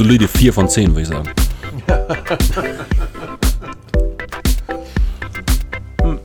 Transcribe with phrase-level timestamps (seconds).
[0.00, 1.28] Solide 4 von 10, würde ich sagen.
[6.00, 6.18] Hm.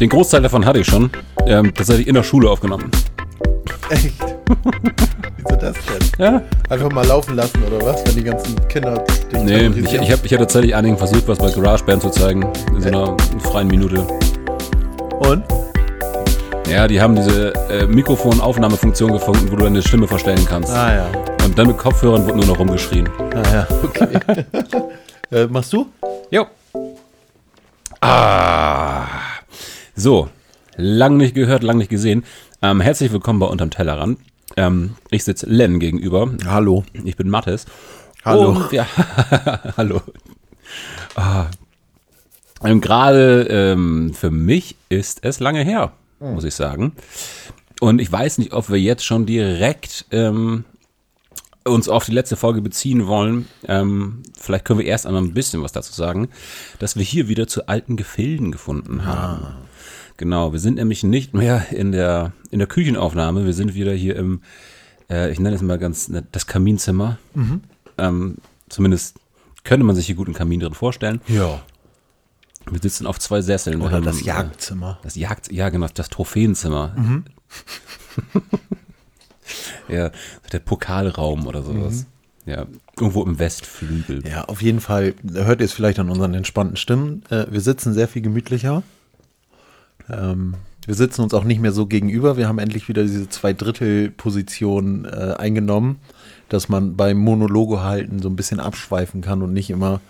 [0.00, 1.08] Den Großteil davon hatte ich schon.
[1.46, 2.90] Ähm, tatsächlich in der Schule aufgenommen.
[3.90, 4.12] Echt?
[5.36, 6.10] Wieso das denn?
[6.18, 6.42] Ja?
[6.68, 10.26] Einfach mal laufen lassen oder was, wenn die ganzen Kinder dich Nee, ich, ich habe
[10.26, 12.42] ich hab tatsächlich einigen versucht, was bei GarageBand zu zeigen.
[12.74, 14.04] In so einer freien Minute.
[15.20, 15.44] Und?
[16.70, 20.72] Ja, die haben diese äh, Mikrofonaufnahmefunktion gefunden, wo du deine Stimme verstellen kannst.
[20.72, 21.10] Ah ja.
[21.44, 23.08] Und dann mit Kopfhörern wird nur noch rumgeschrien.
[23.34, 24.20] Ah ja, okay.
[25.32, 25.88] äh, machst du?
[26.30, 26.46] Jo.
[28.00, 29.04] Ah.
[29.96, 30.28] So.
[30.76, 32.24] Lang nicht gehört, lang nicht gesehen.
[32.62, 34.20] Ähm, herzlich willkommen bei Unterm Tellerrand.
[34.56, 36.30] Ähm, ich sitze Len gegenüber.
[36.46, 36.84] Hallo.
[37.02, 37.66] Ich bin Mattes.
[38.24, 38.50] Hallo.
[38.50, 38.86] Und wir,
[39.76, 40.02] hallo.
[41.16, 41.46] Ah.
[42.62, 46.92] Ähm, Gerade ähm, für mich ist es lange her, muss ich sagen.
[47.80, 50.64] Und ich weiß nicht, ob wir jetzt schon direkt ähm,
[51.64, 53.48] uns auf die letzte Folge beziehen wollen.
[53.66, 56.28] Ähm, vielleicht können wir erst einmal ein bisschen was dazu sagen,
[56.78, 59.46] dass wir hier wieder zu alten Gefilden gefunden haben.
[60.16, 64.16] Genau, wir sind nämlich nicht mehr in der, in der Küchenaufnahme, wir sind wieder hier
[64.16, 64.42] im,
[65.08, 67.18] äh, ich nenne es mal ganz nett, das Kaminzimmer.
[67.96, 68.36] Ähm,
[68.68, 69.16] zumindest
[69.64, 71.20] könnte man sich hier gut einen Kamin drin vorstellen.
[71.28, 71.62] Ja.
[72.68, 73.80] Wir sitzen auf zwei Sesseln.
[73.82, 74.98] Oder das äh, Jagdzimmer.
[75.02, 76.94] Das Jagd, ja genau, das Trophäenzimmer.
[79.88, 80.10] ja,
[80.52, 82.06] der Pokalraum oder sowas.
[82.46, 82.66] Ja,
[82.98, 84.26] irgendwo im Westflügel.
[84.26, 87.22] Ja, auf jeden Fall hört ihr es vielleicht an unseren entspannten Stimmen.
[87.30, 88.82] Äh, wir sitzen sehr viel gemütlicher.
[90.08, 90.54] Ähm,
[90.86, 92.36] wir sitzen uns auch nicht mehr so gegenüber.
[92.36, 96.00] Wir haben endlich wieder diese Zwei-Drittel-Position äh, eingenommen,
[96.48, 100.00] dass man beim Monologe halten so ein bisschen abschweifen kann und nicht immer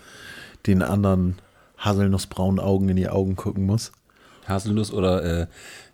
[0.67, 1.37] den anderen
[1.81, 3.93] haselnussbraunen Augen in die Augen gucken muss.
[4.47, 5.47] Haselnuss oder äh,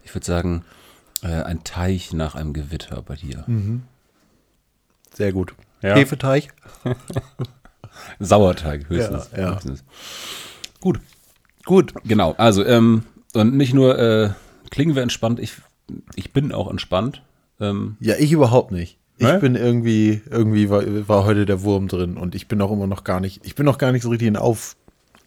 [0.05, 0.65] ich würde sagen,
[1.23, 3.45] äh, ein Teich nach einem Gewitter bei dir.
[5.15, 5.55] Sehr gut.
[5.83, 5.95] Ja.
[5.95, 6.53] Hefeteig.
[8.19, 9.31] Sauerteig höchstens.
[9.33, 9.55] Ja, ja.
[9.55, 9.85] höchstens.
[10.81, 11.01] Gut,
[11.65, 11.95] Gut.
[12.05, 12.35] genau.
[12.39, 13.03] Also, ähm,
[13.35, 14.31] und nicht nur äh,
[14.71, 15.55] klingen wir entspannt, ich,
[16.15, 17.23] ich bin auch entspannt.
[17.61, 18.99] Ähm, Ja, ich überhaupt nicht.
[19.19, 19.39] Ich Ne?
[19.39, 23.03] bin irgendwie, irgendwie war, war heute der Wurm drin und ich bin auch immer noch
[23.03, 24.77] gar nicht, ich bin noch gar nicht so richtig in Auf,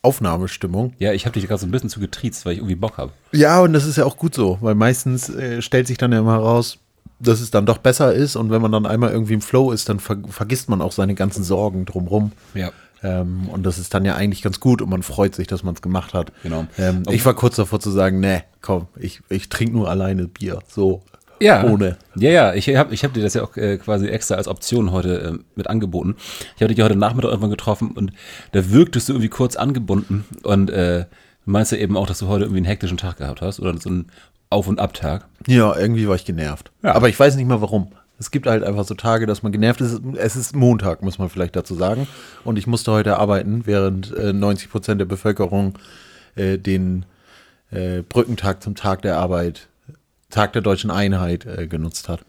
[0.01, 0.93] Aufnahmestimmung.
[0.99, 3.11] ja, ich habe dich gerade so ein bisschen zu getriezt, weil ich irgendwie Bock habe.
[3.31, 6.19] Ja, und das ist ja auch gut so, weil meistens äh, stellt sich dann ja
[6.19, 6.77] immer heraus,
[7.19, 9.89] dass es dann doch besser ist und wenn man dann einmal irgendwie im Flow ist,
[9.89, 12.31] dann ver vergisst man auch seine ganzen Sorgen drumrum.
[12.53, 12.71] Ja.
[13.03, 15.73] Ähm, und das ist dann ja eigentlich ganz gut und man freut sich, dass man
[15.73, 16.31] es gemacht hat.
[16.43, 16.65] Genau.
[16.77, 20.59] Ähm, ich war kurz davor zu sagen, nee, komm, ich, ich trinke nur alleine Bier.
[20.67, 21.03] So.
[21.39, 21.63] Ja.
[21.63, 21.97] Ohne.
[22.15, 24.91] Ja, ja, ich habe ich hab dir das ja auch äh, quasi extra als Option
[24.91, 26.15] heute äh, mit angeboten.
[26.55, 28.11] Ich habe dich ja heute Nachmittag irgendwann getroffen und
[28.51, 31.05] da wirktest du irgendwie kurz angebunden und äh,
[31.45, 33.75] du meinst ja eben auch, dass du heute irgendwie einen hektischen Tag gehabt hast oder
[33.79, 34.07] so einen
[34.49, 35.27] Auf- und Abtag.
[35.47, 36.71] Ja, irgendwie war ich genervt.
[36.83, 36.95] Ja.
[36.95, 37.91] Aber ich weiß nicht mal warum.
[38.19, 40.01] Es gibt halt einfach so Tage, dass man genervt ist.
[40.17, 42.05] Es ist Montag, muss man vielleicht dazu sagen.
[42.43, 45.79] Und ich musste heute arbeiten, während äh, 90 Prozent der Bevölkerung
[46.35, 47.05] äh, den
[47.71, 49.68] äh, Brückentag zum Tag der Arbeit,
[50.29, 52.23] Tag der deutschen Einheit äh, genutzt hat.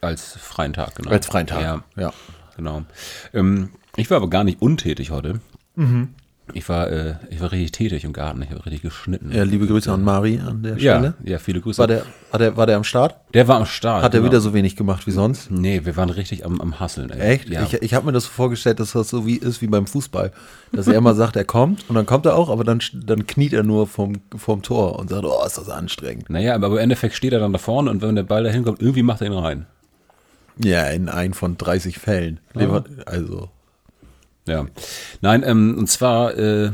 [0.00, 1.10] Als freien Tag, genau.
[1.10, 1.62] Als freien Tag.
[1.62, 2.12] Ja, ja.
[2.56, 2.84] genau.
[3.32, 5.40] Ähm, ich war aber gar nicht untätig heute.
[5.76, 6.14] Mhm.
[6.54, 8.42] Ich war, äh, ich war richtig tätig im Garten.
[8.42, 9.30] Ich habe richtig geschnitten.
[9.32, 11.14] Ja, liebe Grüße an Mari an der ja, Stelle.
[11.24, 11.78] ja, viele Grüße.
[11.78, 13.16] War der, war, der, war der am Start?
[13.34, 14.02] der war am Start.
[14.02, 14.30] Hat er genau.
[14.32, 15.50] wieder so wenig gemacht wie sonst?
[15.50, 17.10] Nee, wir waren richtig am, am Hasseln.
[17.10, 17.34] Ey.
[17.34, 17.48] Echt?
[17.48, 17.62] Ja.
[17.62, 20.32] Ich, ich habe mir das so vorgestellt, dass das so wie ist wie beim Fußball.
[20.72, 23.52] Dass er immer sagt, er kommt und dann kommt er auch, aber dann, dann kniet
[23.52, 26.30] er nur vom, vom Tor und sagt, oh, ist das anstrengend.
[26.30, 28.80] Naja, aber im Endeffekt steht er dann da vorne und wenn der Ball da hinkommt,
[28.80, 29.66] irgendwie macht er ihn rein.
[30.62, 32.40] Ja, in ein von 30 Fällen.
[32.54, 33.48] Lever- Also,
[34.46, 34.66] Ja.
[35.20, 36.70] Nein, ähm, und zwar, äh,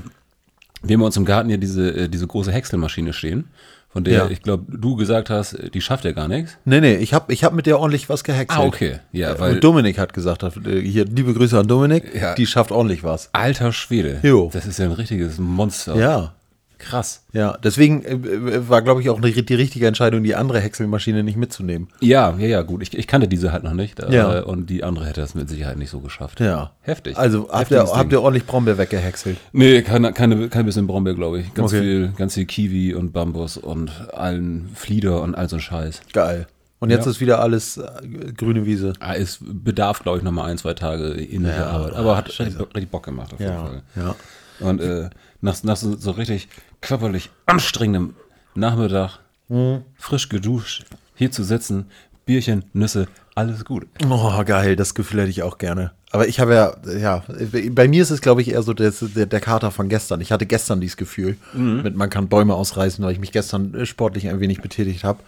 [0.83, 3.49] wir haben uns im Garten ja diese, äh, diese große Häckselmaschine stehen,
[3.89, 4.29] von der Ja.
[4.31, 6.57] ich glaube, du gesagt hast, äh, die schafft ja gar nichts.
[6.65, 8.61] nee, nee, ich habe ich hab mit der ordentlich was gehäckselt.
[8.61, 9.01] Ah, okay.
[9.13, 12.35] Ja, weil Und Dominik hat gesagt, äh, hier, liebe Grüße an Dominik, Ja.
[12.35, 13.31] die schafft ordentlich was.
[13.33, 14.21] alter Schwede.
[14.23, 14.51] Jo.
[14.53, 15.97] Das ist ja ein richtiges Monster.
[15.97, 16.35] Ja,
[16.79, 17.25] Krass.
[17.33, 17.57] ja.
[17.65, 21.89] Deswegen äh, war, glaube ich, auch die, die richtige Entscheidung, die andere Häckselmaschine nicht mitzunehmen.
[22.01, 22.83] Ja, ja, ja, gut.
[22.83, 23.99] Ich, ich kannte diese halt noch nicht.
[24.01, 24.41] Äh, Ja.
[24.41, 26.41] Und die andere hätte das mit Sicherheit nicht so geschafft.
[26.41, 26.73] Ja.
[26.83, 27.17] Heftig.
[27.17, 29.39] Also habt ihr, habt ihr ordentlich Brombeer weggehäckselt?
[29.53, 31.55] Nee, keine, keine, kein bisschen Brombeer, glaube ich.
[31.55, 31.81] Ganz Okay.
[31.81, 36.03] viel, ganz viel Kiwi und Bambus und allen Flieder und all so ein Scheiß.
[36.13, 36.47] Geil.
[36.79, 37.11] Und jetzt Ja.
[37.13, 38.93] ist wieder alles äh, grüne Wiese.
[39.01, 41.95] Ah, es bedarf, glaube ich, noch mal ein, zwei Tage in der Ja, Arbeit.
[41.95, 43.83] Aber hat richtig Bock gemacht auf jeden Fall.
[43.97, 44.15] ja.
[44.61, 45.09] Und äh,
[45.43, 46.49] nach, nach so, so richtig
[46.81, 48.15] körperlich anstrengendem
[48.55, 49.19] Nachmittag,
[49.49, 49.83] Mhm.
[49.97, 51.87] frisch geduscht, hier zu sitzen,
[52.25, 53.07] Bierchen, Nüsse,
[53.37, 53.87] alles gut.
[54.09, 55.93] Oh, geil, das Gefühl hätte ich auch gerne.
[56.11, 57.25] Aber ich habe ja, ja,
[57.71, 60.21] bei mir ist es, glaube ich, eher so das, der, der Kater von gestern.
[60.21, 63.87] Ich hatte gestern dieses Gefühl, mit man kann Bäume ausreißen, weil ich mich gestern äh,
[63.87, 65.21] sportlich ein wenig betätigt habe.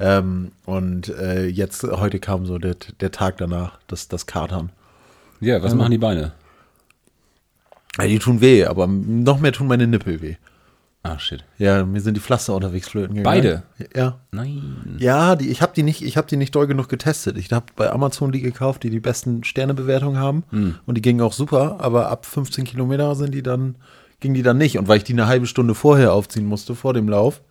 [0.00, 4.70] Ähm, und äh, jetzt, heute kam so der, der Tag danach, das, das Katern.
[5.40, 6.32] Ja, was machen die Beine?
[7.98, 10.36] Ja, die tun weh, aber noch mehr tun meine Nippel weh.
[11.04, 11.42] Ah, shit.
[11.58, 13.24] Ja, mir sind die Pflaster unterwegs flöten gegangen.
[13.24, 13.62] Beide?
[13.96, 14.18] Ja.
[14.30, 14.96] Nein.
[14.98, 17.36] Ja, die, ich habe die nicht, ich habe die nicht doll genug getestet.
[17.38, 20.76] Ich habe bei Amazon die gekauft, die die besten Sternebewertungen haben Hm.
[20.86, 21.76] und die gingen auch super.
[21.80, 23.74] Aber ab 15 Kilometer sind die dann,
[24.20, 24.78] ging die dann nicht.
[24.78, 27.42] Und weil ich die eine halbe Stunde vorher aufziehen musste vor dem Lauf,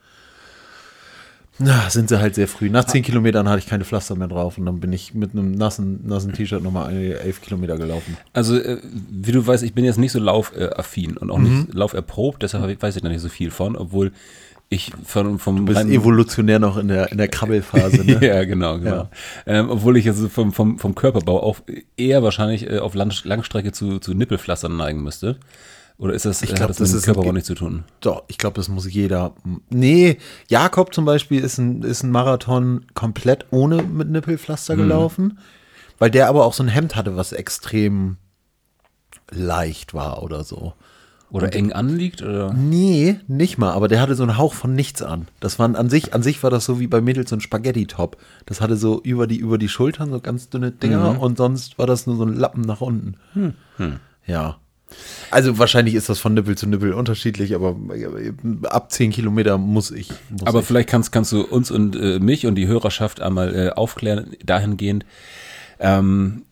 [1.63, 2.69] na, sind sie halt sehr früh.
[2.69, 5.51] Nach 10 Kilometern hatte ich keine Pflaster mehr drauf und dann bin ich mit einem
[5.51, 8.17] nassen, nassen T-Shirt nochmal 11 Kilometer gelaufen.
[8.33, 8.77] Also, äh,
[9.09, 11.43] wie du weißt, ich bin jetzt nicht so laufaffin und auch Mhm.
[11.61, 14.11] nicht lauferprobt, deshalb weiß ich da nicht so viel von, obwohl
[14.73, 18.19] ich von, vom Du bist reinen- evolutionär noch in der, in der Krabbelphase, ne?
[18.25, 18.95] ja, genau, genau.
[18.95, 19.09] Ja.
[19.45, 21.59] Ähm, obwohl ich also vom, vom, vom Körperbau auch
[21.97, 25.35] eher wahrscheinlich äh, auf Lang Langstrecke zu, zu Nippelpflastern neigen müsste.
[26.01, 27.83] Oder ist das, Ich glaub, hat das, das mit dem Körperbau nichts zu tun?
[27.99, 29.35] Doch, ich glaube, das muss jeder.
[29.69, 30.17] Nee,
[30.47, 35.37] Jakob zum Beispiel ist ein, ist ein Marathon komplett ohne mit Nippelpflaster gelaufen,
[35.99, 38.17] weil der aber auch so ein Hemd hatte, was extrem
[39.29, 40.73] leicht war oder so.
[41.29, 42.23] Oder eng anliegt?
[42.23, 42.51] Oder?
[42.51, 45.27] Nee, nicht mal, aber der hatte so einen Hauch von nichts an.
[45.39, 48.17] Das waren an sich, an sich war das so wie bei Mädels so ein Spaghetti-Top.
[48.47, 51.85] Das hatte so über die, über die Schultern so ganz dünne Dinger und sonst war
[51.85, 53.17] das nur so ein Lappen nach unten.
[54.25, 54.57] Ja.
[55.29, 57.75] Also wahrscheinlich ist das von Nippel zu Nippel unterschiedlich, aber
[58.69, 60.09] ab 10 Kilometer muss ich.
[60.29, 60.65] Muss Aber ich.
[60.65, 65.05] vielleicht kannst, kannst du uns und äh, mich und die Hörerschaft einmal äh, aufklären, dahingehend.
[65.79, 66.43] Ähm,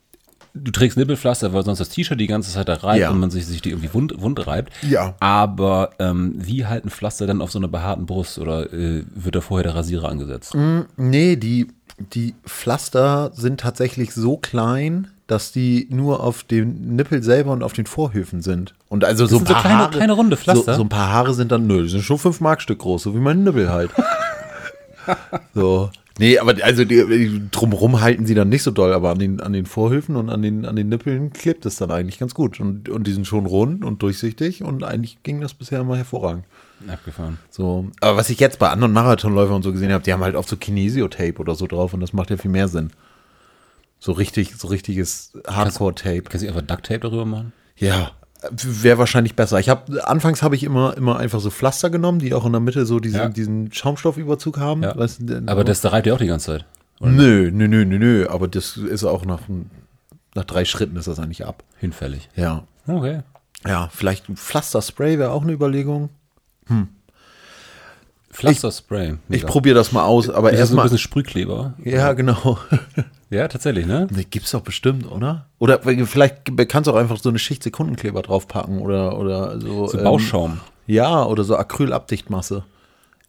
[0.53, 3.11] du trägst Nippelpflaster, weil sonst das T-Shirt die ganze Zeit da reibt Ja.
[3.11, 4.73] und man sich, sich die irgendwie wund, wund reibt.
[4.87, 5.15] Ja.
[5.19, 9.41] Aber ähm, wie halten Pflaster dann auf so einer behaarten Brust oder äh, wird da
[9.41, 10.55] vorher der Rasierer angesetzt?
[10.97, 11.67] Nee, die,
[12.13, 17.73] die Pflaster sind tatsächlich so klein, dass die nur auf dem Nippel selber und auf
[17.73, 18.73] den Vorhöfen sind.
[18.89, 20.73] Und also so ein sind so paar kleine- Haare, kleine runde Pflaster?
[20.73, 23.15] So, so ein paar Haare sind dann, nö, die sind schon 5 Markstück groß, so
[23.15, 23.91] wie mein Nippel halt.
[25.53, 25.89] so.
[26.17, 29.39] Nee, aber also die, die, drumrum halten sie dann nicht so doll, aber an den,
[29.39, 32.59] an den Vorhöfen und an den, an den Nippeln klebt es dann eigentlich ganz gut.
[32.59, 36.43] Und, und die sind schon rund und durchsichtig und eigentlich ging das bisher immer hervorragend.
[36.89, 37.37] Abgefahren.
[37.49, 40.35] So, aber was ich jetzt bei anderen Marathonläufern und so gesehen habe, die haben halt
[40.35, 42.91] oft so Kinesio-Tape oder so drauf und das macht ja viel mehr Sinn.
[43.99, 46.21] So richtig, so richtiges Hardcore-Tape.
[46.23, 47.51] Kannst du einfach Duct Tape darüber machen?
[47.75, 48.11] Ja,
[48.51, 49.59] wäre wahrscheinlich besser.
[49.59, 52.61] Ich habe anfangs habe ich immer immer einfach so Pflaster genommen, die auch in der
[52.61, 53.27] Mitte so diesen, Ja.
[53.29, 54.83] diesen Schaumstoffüberzug haben.
[54.83, 54.97] Ja.
[54.97, 56.65] Weißt Aber das da reibt ja auch die ganze Zeit.
[57.01, 58.27] nö, nö, nö, nö, nö.
[58.29, 59.41] Aber das ist auch nach
[60.35, 61.63] nach drei Schritten ist das eigentlich ab.
[61.79, 62.29] Hinfällig.
[62.35, 63.21] Ja, Okay.
[63.67, 66.09] ja, vielleicht ein Pflasterspray wäre auch eine Überlegung.
[68.31, 69.15] Pflasterspray.
[69.29, 70.83] Ich probiere das mal aus, aber so ein erstmal.
[70.83, 71.73] bisschen Sprühkleber?
[71.83, 72.57] Ja, genau.
[73.29, 74.07] Ja, tatsächlich, ne?
[74.09, 75.45] Ne, gibt's doch bestimmt, oder?
[75.59, 79.87] Oder vielleicht kannst du auch einfach so eine Schicht Sekundenkleber draufpacken oder, oder so.
[79.87, 80.61] So ähm, Bauschaum.
[80.87, 82.63] Ja, oder so Acrylabdichtmasse.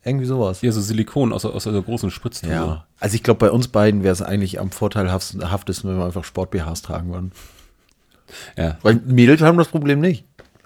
[0.03, 0.63] Irgendwie sowas.
[0.63, 2.55] Ja, so Silikon aus, aus der großen Spritztube.
[2.55, 2.87] Ja.
[2.99, 6.81] Also ich glaube, bei uns beiden wäre es eigentlich am vorteilhaftesten, wenn wir einfach Sport-BHs
[6.81, 7.33] tragen würden.
[8.57, 8.79] Ja.
[8.81, 10.25] Weil Mädels haben das Problem nicht.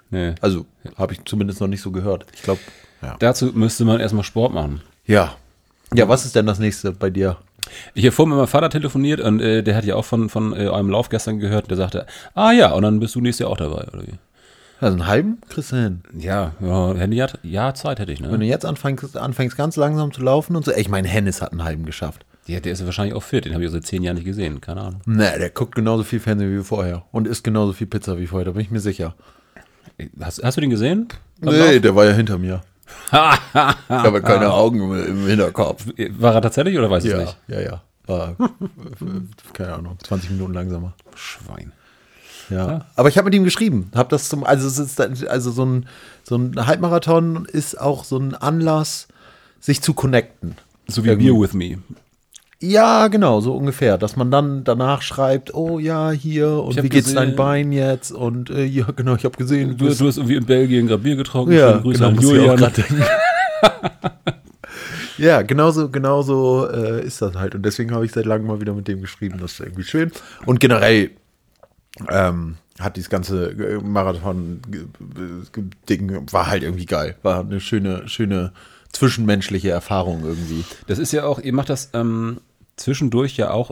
[0.09, 0.35] Nee.
[0.39, 0.65] Also
[0.97, 2.25] habe ich zumindest noch nicht so gehört.
[2.33, 2.61] Ich glaube,
[3.01, 3.15] ja.
[3.19, 4.81] Dazu müsste man erstmal Sport machen.
[5.05, 5.35] Ja.
[5.93, 7.37] Ja, was ist denn das nächste bei dir?
[7.93, 10.53] Ich habe vorhin mit meinem Vater telefoniert und äh, der hat ja auch von, von
[10.53, 11.69] äh, eurem Lauf gestern gehört.
[11.69, 14.13] Der sagte, ah ja, und dann bist du nächstes Jahr auch dabei, oder wie?
[14.81, 16.01] Also einen halben kriegst du hin.
[16.17, 18.39] Ja, ja, hätte ich ja, ja, Zeit hätte ich, Wenn ne?
[18.39, 20.71] du jetzt anfängst, anfängst ganz langsam zu laufen und so.
[20.71, 22.25] Ey, Ich meine, Hennis hat einen halben geschafft.
[22.47, 24.61] Ja, der ist wahrscheinlich auch fit, den habe ich ja seit zehn Jahren nicht gesehen,
[24.61, 25.01] keine Ahnung.
[25.05, 27.03] Ne, der guckt genauso viel Fernsehen wie vorher.
[27.11, 29.15] Und isst genauso viel Pizza wie vorher, da bin ich mir sicher.
[30.19, 31.07] Hast, hast du den gesehen?
[31.41, 32.61] Nee, der war ja hinter mir.
[33.07, 33.13] ich
[33.89, 35.85] habe keine Augen im, Hinterkopf.
[36.17, 37.37] War er tatsächlich oder weiß ich es Ja, nicht?
[37.47, 37.81] ja, ja.
[38.07, 38.35] War,
[39.53, 40.93] keine Ahnung, 20 Minuten langsamer.
[41.15, 41.71] Schwein.
[42.49, 42.85] Ja.
[42.95, 43.91] Aber ich habe mit ihm geschrieben.
[43.95, 45.87] Hab das zum, also es ist also so ein,
[46.23, 49.07] so ein Halbmarathon ist auch so ein Anlass,
[49.59, 50.55] sich zu connecten.
[50.87, 51.31] So wie Irgendwie.
[51.31, 51.79] Beer with Me.
[52.65, 53.97] Ja, genau, so ungefähr.
[53.97, 58.11] Dass man dann danach schreibt, oh ja, hier und wie geht's dein gesehen- Bein jetzt?
[58.11, 61.15] Und äh, ja, genau, ich habe gesehen, Du, du hast irgendwie in Belgien gerade Bier
[61.15, 61.53] getrunken.
[61.53, 62.59] Ja, genau, an Julian.
[65.17, 67.55] ja, genauso, genauso äh, ist das halt.
[67.55, 69.37] Und deswegen habe ich seit langem mal wieder mit dem geschrieben.
[69.39, 70.11] Das ist irgendwie schön.
[70.45, 71.11] Und generell
[72.09, 77.15] ähm, hat dieses ganze äh, Marathon-Ding war halt irgendwie geil.
[77.23, 78.51] War eine schöne, schöne
[78.91, 80.63] zwischenmenschliche Erfahrung irgendwie.
[80.87, 82.37] Das ist ja auch, ihr macht das ähm,
[82.77, 83.71] zwischendurch ja auch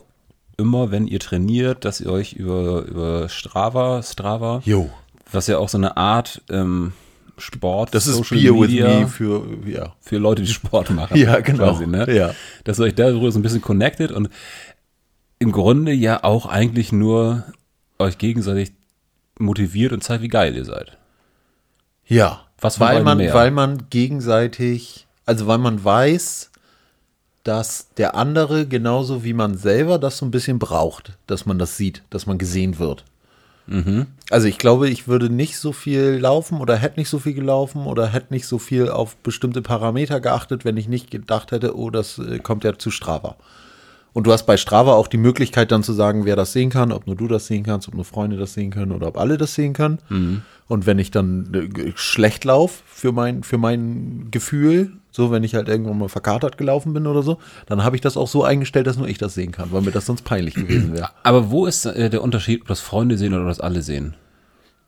[0.57, 4.89] immer, wenn ihr trainiert, dass ihr euch über, über Strava, Strava, Jo.
[5.31, 6.93] was ja auch so eine Art ähm,
[7.37, 9.93] Sport, Das ist Social Beer with Media me für, ja.
[9.99, 11.17] für Leute, die Sport machen.
[11.23, 11.71] Ja, genau.
[11.71, 12.05] Quasi, ne?
[12.13, 12.35] Ja.
[12.63, 14.29] Dass ihr euch darüber so ein bisschen connected und
[15.39, 17.43] im Grunde ja auch eigentlich nur
[17.97, 18.73] euch gegenseitig
[19.39, 20.97] motiviert und zeigt, wie geil ihr seid.
[22.05, 22.41] Ja.
[22.59, 23.33] Was weil man, mehr?
[23.33, 26.51] weil man gegenseitig, also weil man weiß,
[27.43, 31.77] dass der andere genauso wie man selber das so ein bisschen braucht, dass man das
[31.77, 33.03] sieht, dass man gesehen wird.
[34.29, 37.85] Also ich glaube, ich würde nicht so viel laufen oder hätte nicht so viel gelaufen
[37.85, 41.89] oder hätte nicht so viel auf bestimmte Parameter geachtet, wenn ich nicht gedacht hätte, oh,
[41.89, 43.35] das äh, kommt ja zu Strava.
[44.13, 46.91] Und du hast bei Strava auch die Möglichkeit dann zu sagen, wer das sehen kann,
[46.91, 49.37] ob nur du das sehen kannst, ob nur Freunde das sehen können oder ob alle
[49.37, 49.99] das sehen können.
[50.67, 55.55] Und wenn ich dann äh, schlecht laufe für mein, für mein Gefühl, so wenn ich
[55.55, 58.87] halt irgendwann mal verkatert gelaufen bin oder so, dann habe ich das auch so eingestellt,
[58.87, 61.09] dass nur ich das sehen kann, weil mir das sonst peinlich gewesen wäre.
[61.23, 64.15] Aber wo ist äh, der Unterschied, ob das Freunde sehen oder das alle sehen?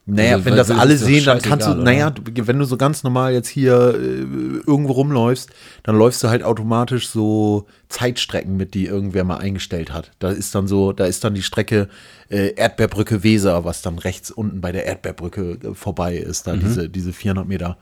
[0.08, 3.04] Naja, Also, wenn das alle sehen, dann kannst du, scheißegal, naja, wenn du so ganz
[3.04, 5.50] normal jetzt hier äh, irgendwo rumläufst,
[5.82, 10.12] dann läufst du halt automatisch so Zeitstrecken mit, die irgendwer mal eingestellt hat.
[10.20, 11.90] Da ist dann so, da ist dann die Strecke
[12.30, 16.88] äh, Erdbeerbrücke Weser, was dann rechts unten bei der Erdbeerbrücke äh, vorbei ist, da diese,
[16.88, 17.78] diese 400 Meter.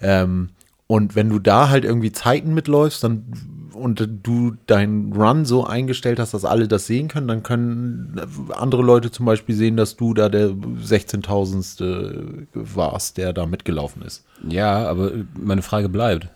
[0.00, 0.50] Ähm,
[0.86, 3.24] und wenn du da halt irgendwie Zeiten mitläufst dann,
[3.72, 8.20] und du deinen Run so eingestellt hast, dass alle das sehen können, dann können
[8.56, 12.46] andere Leute zum Beispiel sehen, dass du da der 16.000.
[12.54, 14.24] warst, der da mitgelaufen ist.
[14.48, 16.28] Ja, aber meine Frage bleibt.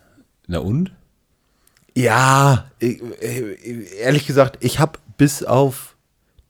[0.46, 0.92] Na und?
[1.96, 3.56] Ja, ich- äh,
[4.00, 5.94] ehrlich gesagt, ich habe bis auf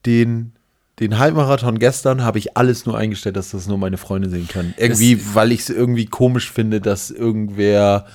[0.06, 0.52] den,
[1.00, 4.74] den Halbmarathon gestern, habe ich alles nur eingestellt, dass das nur meine Freunde sehen können.
[4.78, 8.06] Irgendwie, weil ich es irgendwie komisch finde, dass irgendwer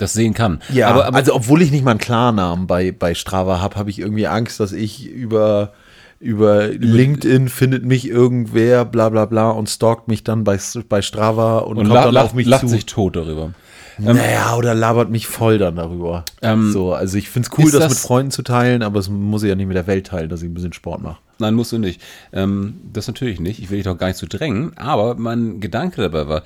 [0.00, 0.60] Das sehen kann.
[0.72, 3.90] Ja, aber, aber also obwohl ich nicht mal einen Klarnamen bei, bei Strava habe, habe
[3.90, 5.72] ich irgendwie Angst, dass ich über,
[6.18, 11.58] über LinkedIn findet mich irgendwer, bla bla bla, und stalkt mich dann bei, bei Strava
[11.58, 12.68] und, und kommt dann auf mich lacht zu.
[12.68, 13.52] sich tot darüber.
[13.98, 16.24] naja, oder labert mich voll dann darüber.
[16.40, 19.10] Ähm, so, also ich finde es cool, das, das- mit Freunden zu teilen, aber es
[19.10, 21.18] muss ich ja nicht mit der Welt teilen, dass ich ein bisschen Sport mache.
[21.38, 22.00] Nein, musst du nicht.
[22.32, 23.60] Ähm, das natürlich nicht.
[23.60, 24.72] Ich will dich doch gar nicht zu drängen.
[24.76, 26.42] Aber mein Gedanke dabei war,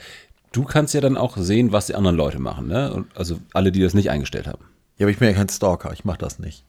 [0.54, 2.68] du kannst ja dann auch sehen, was die anderen Leute machen.
[2.68, 3.04] Ne?
[3.14, 4.64] Also alle, die das nicht eingestellt haben.
[4.96, 6.64] Ja, aber ich bin ja kein Stalker, ich mache das nicht.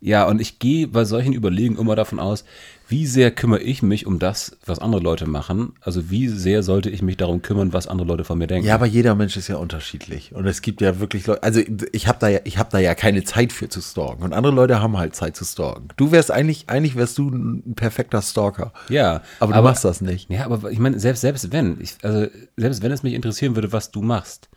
[0.00, 2.44] Ja, und ich gehe bei solchen Überlegungen immer davon aus,
[2.92, 5.72] wie sehr kümmere ich mich um das, was andere Leute machen?
[5.80, 8.68] Also wie sehr sollte ich mich darum kümmern, was andere Leute von mir denken?
[8.68, 10.34] Ja, aber jeder Mensch ist ja unterschiedlich.
[10.34, 12.94] Und es gibt ja wirklich Leute, also ich habe da ja, ich habe da ja
[12.94, 14.22] keine Zeit für zu stalken.
[14.22, 15.88] Und andere Leute haben halt Zeit zu stalken.
[15.96, 18.74] Du wärst eigentlich, eigentlich wärst du ein perfekter Stalker.
[18.90, 20.30] Ja, Aber du machst das nicht.
[20.30, 22.26] Ja, aber ich meine, selbst, selbst wenn, ich, also
[22.58, 24.50] selbst wenn es mich interessieren würde, was du machst.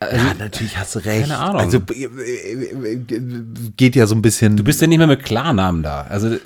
[0.00, 1.28] ja, natürlich hast du recht.
[1.28, 1.60] keine Ahnung.
[1.60, 3.00] Also äh, äh, äh,
[3.76, 4.56] geht ja so ein bisschen.
[4.56, 6.02] Du bist ja nicht mehr mit Klarnamen da.
[6.08, 6.38] Also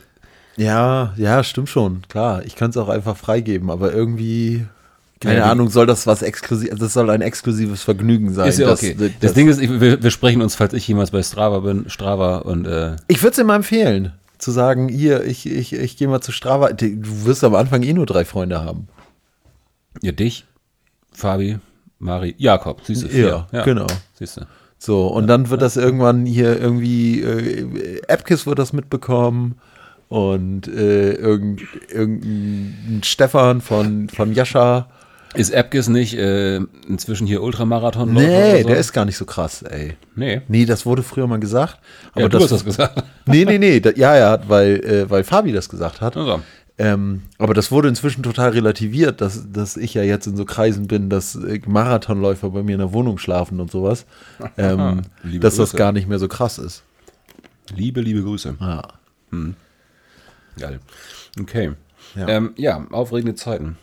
[0.57, 2.03] ja, ja, stimmt schon.
[2.09, 4.67] Klar, ich kann es auch einfach freigeben, aber irgendwie.
[5.21, 8.49] Keine Ja, Ahnung, soll das was exklusiv, das soll ein exklusives Vergnügen sein.
[8.51, 8.95] ist ja okay.
[8.95, 11.89] dass- das Ding ist, ich, wir, wir sprechen uns, falls ich jemals bei Strava bin,
[11.89, 16.07] Strava und äh, Ich würde es immer empfehlen, zu sagen, hier, ich, ich, ich gehe
[16.09, 16.73] mal zu Strava.
[16.75, 18.89] Du wirst am Anfang eh nur drei Freunde haben.
[20.03, 20.45] ja, dich,
[21.13, 21.59] Fabi,
[21.99, 23.09] Mari, Jakob, siehst du?
[23.09, 23.87] Ja, genau.
[24.19, 24.43] Siehst du.
[24.79, 29.55] So, und dann wird das irgendwann hier irgendwie, äh, Appkiss wird das mitbekommen
[30.09, 34.89] und äh, irgend, irgendein Stefan von, von Jascha.
[35.35, 36.57] Ist Epkes nicht äh,
[36.89, 38.15] inzwischen hier Ultramarathon?
[38.15, 39.95] Nee, der ist gar nicht so krass, ey.
[40.15, 40.41] Nee.
[40.49, 41.79] Nee, das wurde früher mal gesagt.
[42.13, 43.05] Aber ja, du das, hast das gesagt.
[43.27, 46.17] Nee, nee, nee, da, ja, ja, weil, äh, weil Fabi das gesagt hat.
[46.17, 46.41] Also,
[46.79, 50.87] Ähm, aber das wurde inzwischen total relativiert, dass, dass ich ja jetzt in so Kreisen
[50.87, 54.07] bin, dass äh, Marathonläufer bei mir in der Wohnung schlafen und sowas.
[54.57, 55.03] Ähm,
[55.41, 55.77] dass das Grüße.
[55.77, 56.83] gar nicht mehr so krass ist.
[57.75, 58.55] liebe, liebe Grüße.
[58.61, 58.83] Ja.
[60.59, 60.81] Geil.
[61.41, 61.73] Okay.
[62.15, 62.29] Ja.
[62.29, 63.77] Ähm, ja aufregende Zeiten.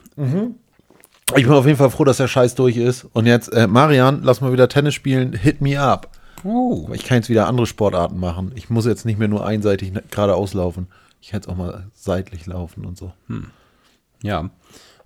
[1.36, 3.06] Ich bin auf jeden Fall froh, dass der Scheiß durch ist.
[3.14, 5.34] Und jetzt, äh, Marian, lass mal wieder Tennis spielen.
[5.34, 6.10] Hit me up.
[6.44, 6.90] Oh.
[6.94, 8.52] Ich kann jetzt wieder andere Sportarten machen.
[8.56, 10.88] Ich muss jetzt nicht mehr nur einseitig geradeaus laufen.
[11.22, 13.14] Ich kann jetzt auch mal seitlich laufen und so.
[14.22, 14.50] Ja.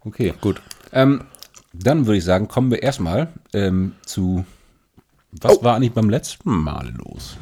[0.04, 0.34] Okay.
[0.42, 0.62] Gut.
[0.92, 1.26] Ähm,
[1.74, 4.46] dann würde ich sagen, kommen wir erstmal ähm, zu.
[5.32, 7.38] Was war eigentlich beim letzten Mal los?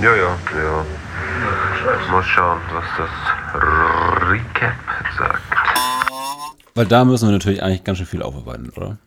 [0.00, 0.84] Ja, ja, ja.
[2.10, 3.10] Mal schauen, was das
[4.28, 4.74] Recap
[5.18, 5.42] sagt.
[6.74, 8.98] Weil da müssen wir natürlich eigentlich ganz schön viel aufarbeiten, oder?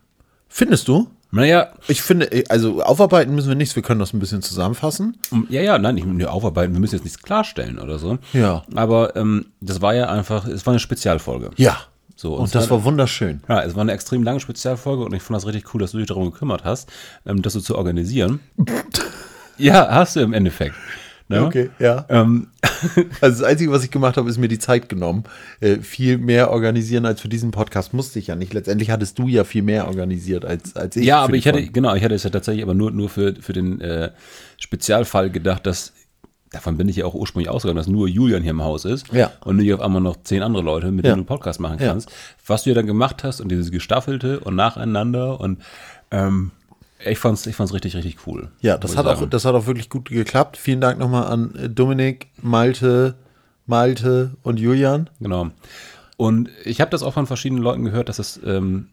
[0.48, 1.08] Findest du?
[1.30, 3.76] Naja, Ich finde, also aufarbeiten müssen wir nichts.
[3.76, 5.18] Wir können das ein bisschen zusammenfassen.
[5.50, 8.18] ja, ja, nein, nicht nur aufarbeiten, wir müssen jetzt nichts klarstellen oder so.
[8.32, 8.64] Ja.
[8.74, 11.50] Aber ähm, das war ja einfach, es war eine Spezialfolge.
[11.56, 11.76] Ja.
[12.16, 13.42] So, und es das war wunderschön.
[13.48, 15.98] Ja, es war eine extrem lange Spezialfolge und ich fand das richtig cool, dass du
[15.98, 16.90] dich darum gekümmert hast,
[17.26, 18.40] ähm, das so zu organisieren.
[19.58, 20.74] ja, hast du im Endeffekt.
[21.28, 21.70] Ne?
[21.78, 22.04] ja.
[22.08, 22.48] Ähm,
[23.20, 25.24] Also das Einzige, was ich gemacht habe, ist mir die Zeit genommen.
[25.60, 28.54] Äh, viel mehr organisieren als für diesen Podcast musste ich ja nicht.
[28.54, 31.04] Letztendlich hattest du ja viel mehr organisiert als, als ich.
[31.04, 31.72] ja, aber ich hatte, Folge.
[31.72, 34.10] genau, ich hatte es ja tatsächlich aber nur, nur für, für den äh,
[34.58, 35.92] Spezialfall gedacht, dass,
[36.50, 39.32] davon bin ich ja auch ursprünglich ausgegangen, dass nur Julian hier im Haus ist Ja.
[39.44, 41.12] und nicht auf einmal noch zehn andere Leute, mit Ja.
[41.12, 41.88] denen du Podcast machen Ja.
[41.88, 42.10] kannst.
[42.46, 45.58] Was du ja dann gemacht hast und dieses Gestaffelte und nacheinander und
[46.10, 46.52] ähm,
[47.04, 48.50] Ich fand's, ich fand's richtig, richtig cool.
[48.60, 50.56] Ja, das hat, auch, das hat auch wirklich gut geklappt.
[50.56, 53.14] Vielen Dank nochmal an äh, Dominik, Malte,
[53.66, 55.08] Malte und Julian.
[55.20, 55.48] Genau.
[56.16, 58.88] Und ich habe das auch von verschiedenen Leuten gehört, dass es ähm,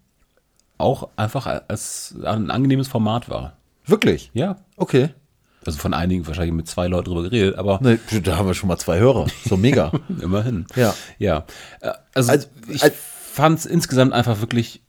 [0.77, 3.57] auch einfach als ein angenehmes Format war.
[3.88, 4.29] Wirklich?
[4.33, 4.57] Ja.
[4.77, 5.09] Okay.
[5.65, 8.67] Also von einigen wahrscheinlich mit zwei Leuten drüber geredet, aber Ne, da haben wir schon
[8.67, 9.25] mal zwei Hörer.
[9.47, 9.91] So mega.
[10.21, 10.67] immerhin.
[10.75, 10.93] Ja.
[11.17, 11.45] Ja.
[11.81, 12.95] Äh, Also, Also- ich als-
[13.31, 14.83] fand es insgesamt einfach wirklich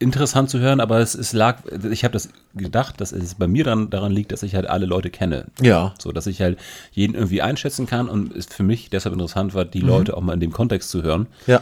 [0.00, 1.58] interessant zu hören, aber es, es lag,
[1.90, 4.86] ich habe das gedacht, dass es bei mir dann daran liegt, dass ich halt alle
[4.86, 5.44] Leute kenne.
[5.60, 5.94] ja.
[6.00, 6.58] So, dass ich halt
[6.90, 9.70] jeden irgendwie einschätzen kann und es für mich deshalb interessant war, Mhm.
[9.70, 11.60] die Leute auch mal in dem Kontext zu hören, Ja.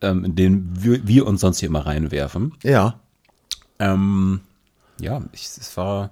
[0.00, 2.54] ähm, in den wir, wir uns sonst hier immer reinwerfen.
[2.62, 3.00] Ja.
[3.80, 4.40] Ähm,
[5.00, 6.10] ja, ich, es war,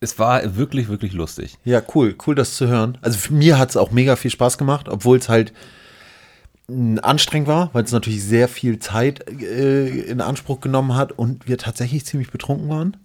[0.00, 1.56] es war wirklich, wirklich lustig.
[1.64, 2.16] Ja, cool.
[2.26, 2.98] Cool, das zu hören.
[3.02, 5.52] Also mir hat es auch mega viel Spaß gemacht, obwohl es halt
[6.68, 11.58] anstrengend war, weil es natürlich sehr viel Zeit äh, in Anspruch genommen hat und wir
[11.58, 12.96] tatsächlich ziemlich betrunken waren.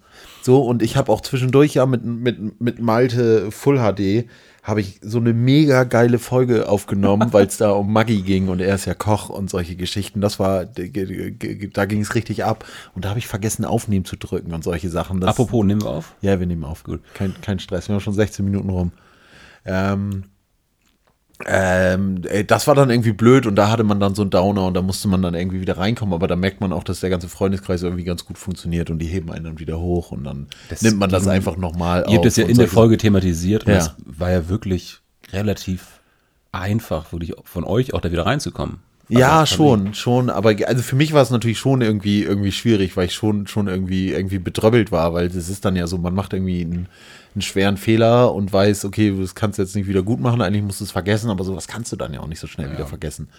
[0.42, 4.28] So, und ich habe auch zwischendurch ja mit, mit, mit Malte Full HD
[4.70, 8.60] habe ich so eine mega geile Folge aufgenommen, weil es da um Maggi ging und
[8.60, 10.22] er ist ja Koch und solche Geschichten.
[10.22, 12.66] Das war, da ging es richtig ab.
[12.94, 15.22] Und da habe ich vergessen, aufnehmen zu drücken und solche Sachen.
[15.22, 16.16] Das, Apropos, nehmen wir auf?
[16.22, 16.84] ja, wir nehmen auf.
[16.84, 17.02] Gut.
[17.14, 17.88] Kein, kein Stress.
[17.88, 18.92] Wir haben schon 16 Minuten rum.
[19.66, 20.26] Ähm,
[21.46, 24.66] ähm, ey, das war dann irgendwie blöd und da hatte man dann so einen Downer
[24.66, 26.14] und da musste man dann irgendwie wieder reinkommen.
[26.14, 29.06] Aber da merkt man auch, dass der ganze Freundeskreis irgendwie ganz gut funktioniert und die
[29.08, 32.12] heben einen dann wieder hoch und dann Das nimmt man das einfach nochmal auf.
[32.12, 33.78] Ihr habt es ja in der Folge thematisiert und Ja.
[33.78, 35.00] das war ja wirklich
[35.32, 36.00] relativ
[36.52, 38.80] einfach, wirklich von euch auch da wieder reinzukommen.
[39.10, 42.96] Also, Ja, schon, schon, aber also für mich war es natürlich schon irgendwie irgendwie schwierig,
[42.96, 46.14] weil ich schon schon irgendwie irgendwie bedröbbelt war, weil das ist dann ja so, man
[46.14, 46.88] macht irgendwie einen,
[47.34, 50.64] einen schweren Fehler und weiß, okay, das kannst du jetzt nicht wieder gut machen, eigentlich
[50.64, 52.86] musst du es vergessen, aber sowas kannst du dann ja auch nicht so schnell wieder
[52.86, 53.30] vergessen.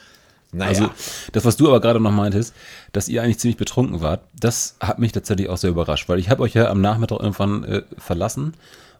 [0.52, 0.90] Naja, Also,
[1.33, 2.54] das, was du aber gerade noch meintest,
[2.92, 6.28] dass ihr eigentlich ziemlich betrunken wart, das hat mich tatsächlich auch sehr überrascht, weil ich
[6.28, 8.54] habe euch ja am Nachmittag irgendwann äh, verlassen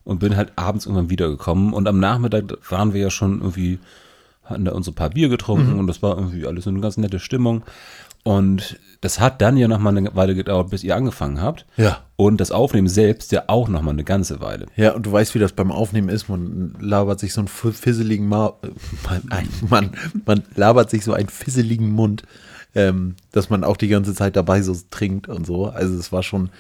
[0.05, 3.81] und bin halt abends irgendwann wiedergekommen und am Nachmittag waren wir ja schon irgendwie,
[4.51, 5.79] hatten da unsere paar Bier getrunken Mhm.
[5.81, 7.65] und das war irgendwie alles eine ganz nette Stimmung
[8.23, 11.65] und das hat dann ja noch mal eine Weile gedauert, bis ihr angefangen habt.
[11.79, 12.05] Ja.
[12.17, 14.67] Und das Aufnehmen selbst ja auch noch mal eine ganze Weile.
[14.77, 18.29] ja, und du weißt, wie das beim Aufnehmen ist, man labert sich so einen fisseligen
[18.29, 18.53] Ma
[19.31, 19.91] man, man,
[20.27, 22.25] man labert sich so einen fisseligen Mund,
[22.75, 25.67] ähm, dass man auch die ganze Zeit dabei so trinkt und so.
[25.69, 26.51] Also es war schon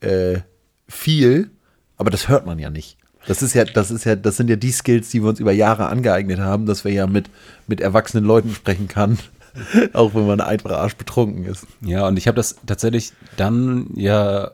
[0.00, 0.40] äh,
[0.88, 1.50] viel,
[1.96, 2.96] aber das hört man ja nicht.
[3.26, 5.52] Das ist ja, das ist ja, das sind ja die Skills, die wir uns über
[5.52, 7.28] Jahre angeeignet haben, dass wir ja mit,
[7.66, 9.18] mit erwachsenen Leuten sprechen kann,
[9.92, 11.66] auch wenn man einfach arschbetrunken ist.
[11.82, 14.52] Ja, und ich habe das tatsächlich dann ja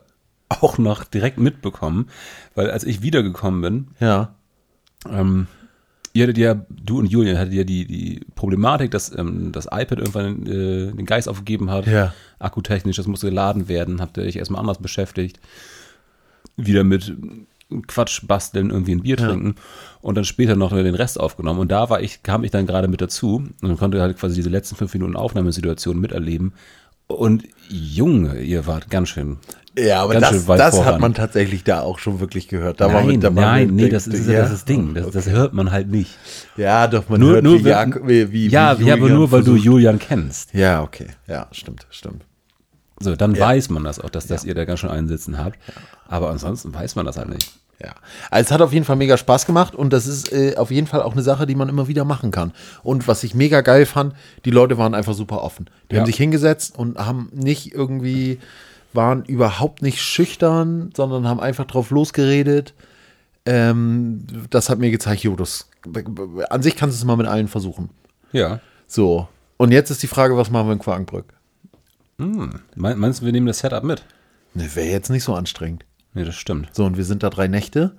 [0.49, 2.09] auch noch direkt mitbekommen,
[2.55, 4.35] weil als ich wiedergekommen bin, Ja.
[5.09, 5.47] ähm,
[6.13, 9.99] ihr hattet ja, du und Julian hattet ja die, die Problematik, dass ähm, das iPad
[9.99, 12.13] irgendwann äh, den Geist aufgegeben hat, Ja.
[12.39, 15.39] akkutechnisch, das musste geladen werden, habt ihr euch erstmal anders beschäftigt,
[16.55, 17.13] wieder mit
[17.87, 19.55] Quatsch basteln, irgendwie ein Bier trinken
[20.01, 22.87] und dann später noch den Rest aufgenommen und da war ich, kam ich dann gerade
[22.87, 26.53] mit dazu und konnte halt quasi diese letzten fünf Minuten Aufnahmesituation miterleben
[27.07, 29.37] und Junge, ihr wart ganz schön
[29.77, 32.79] Ja, aber das, das hat man tatsächlich da auch schon wirklich gehört.
[32.81, 34.93] Da war nein, mit, da war nein, nee, das ist, ja, das, ist das Ding.
[34.93, 36.17] Das, das hört man halt nicht.
[36.55, 39.17] Ja, doch, man Nur, hört, nur wie, wenn- wie, wie, ja, wie ja, aber Julian
[39.17, 40.53] nur weil du Julian kennst.
[40.53, 41.07] Ja, okay.
[41.27, 42.25] Ja, stimmt, stimmt.
[42.99, 43.47] So, dann Ja.
[43.47, 45.57] weiß man das auch, dass, dass ihr da ganz schön einen sitzen habt.
[46.07, 47.51] Aber ansonsten weiß man das halt nicht.
[47.79, 47.93] Ja,
[48.31, 50.87] also es hat auf jeden Fall mega Spaß gemacht und das ist äh, auf jeden
[50.87, 52.51] Fall auch eine Sache, die man immer wieder machen kann.
[52.81, 55.69] Und was ich mega geil fand, die Leute waren einfach super offen.
[55.91, 56.01] Die Ja.
[56.01, 58.39] haben sich hingesetzt und haben nicht irgendwie,
[58.93, 62.73] waren überhaupt nicht schüchtern, sondern haben einfach drauf losgeredet.
[63.45, 65.69] Ähm, das hat mir gezeigt, jo, das,
[66.49, 67.91] an sich kannst du es mal mit allen versuchen.
[68.31, 68.59] Ja.
[68.87, 71.25] So, und jetzt ist die Frage, was machen wir in Quakenbrück?
[72.17, 74.03] Mein, meinst du, wir nehmen das Setup mit?
[74.53, 75.85] Ne, wäre jetzt nicht so anstrengend.
[76.13, 76.69] Nee, das stimmt.
[76.73, 77.95] So, und wir sind da drei Nächte.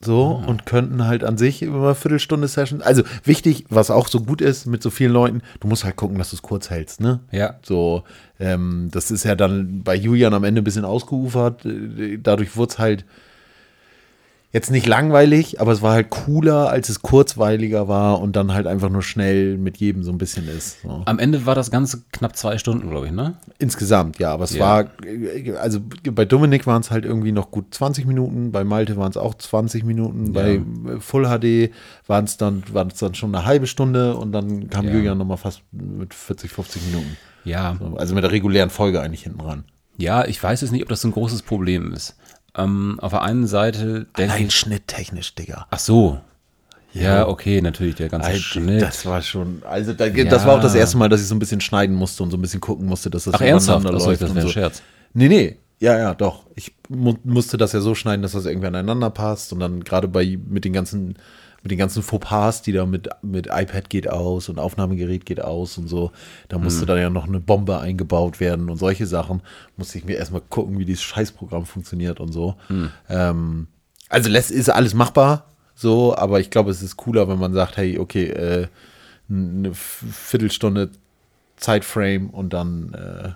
[0.00, 2.82] So, und könnten halt an sich über eine Viertelstunde Session.
[2.82, 6.18] Also wichtig, was auch so gut ist mit so vielen Leuten, du musst halt gucken,
[6.18, 7.20] dass du es kurz hältst, ne?
[7.32, 7.58] Ja.
[7.62, 8.04] So,
[8.38, 11.64] ähm, das ist ja dann bei Julian am Ende ein bisschen ausgeufert.
[11.66, 13.04] Äh, Dadurch wurde es halt
[14.50, 18.66] jetzt nicht langweilig, aber es war halt cooler, als es kurzweiliger war und dann halt
[18.66, 20.80] einfach nur schnell mit jedem so ein bisschen ist.
[20.82, 21.02] So.
[21.04, 23.36] Am Ende war das Ganze knapp zwei Stunden, glaube ich, ne?
[23.58, 24.60] Insgesamt, ja, aber es Ja.
[24.60, 24.90] war,
[25.60, 25.80] also
[26.12, 29.34] bei Dominik waren es halt irgendwie noch gut 20 Minuten, bei Malte waren es auch
[29.34, 31.70] 20 Minuten, bei äh, Full HD
[32.06, 34.92] waren es dann, waren es dann schon eine halbe Stunde und dann kam Ja.
[34.94, 37.16] Julian nochmal fast mit 40, 50 Minuten.
[37.44, 37.76] Ja.
[37.78, 39.64] So, Also mit der regulären Folge eigentlich hinten ran.
[39.98, 42.16] Ja, ich weiß jetzt nicht, ob das so ein großes Problem ist.
[42.58, 44.54] Ähm, auf der einen Seite denke Allein ich.
[44.56, 45.66] schnitttechnisch, Digga.
[45.70, 46.20] Ach so.
[46.92, 48.82] Ja, okay, natürlich, der ganze Alter, Schnitt.
[48.82, 51.38] Das war schon, also da, das war auch das erste Mal, dass ich so ein
[51.38, 53.80] bisschen schneiden musste und so ein bisschen gucken musste, dass das Ach, ernsthaft?
[53.80, 54.52] übereinander Achso, läuft das wäre ein so.
[54.52, 54.82] Scherz.
[55.12, 55.58] Nee, nee.
[55.80, 56.46] Ja, ja, doch.
[56.56, 60.08] Ich mu musste das ja so schneiden, dass das irgendwie aneinander passt und dann gerade
[60.08, 61.14] bei mit den ganzen
[61.62, 65.76] mit den ganzen Fauxpas, die da mit mit iPad geht aus und Aufnahmegerät geht aus
[65.78, 66.12] und so,
[66.48, 69.42] da musste dann ja noch eine Bombe eingebaut werden und solche Sachen.
[69.76, 72.54] Musste ich mir erstmal gucken, wie dieses Scheißprogramm funktioniert und so.
[73.08, 73.66] Ähm,
[74.08, 77.98] also ist alles machbar, so, aber ich glaube, es ist cooler, wenn man sagt, hey,
[77.98, 78.66] okay, äh,
[79.28, 80.90] eine Viertelstunde
[81.56, 83.30] Zeitframe und dann äh,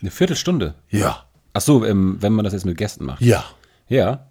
[0.00, 0.74] Eine Viertelstunde.
[0.90, 3.20] ja, Ach so, ähm, wenn man das jetzt mit Gästen macht.
[3.20, 3.44] ja.
[3.88, 4.26] Ja.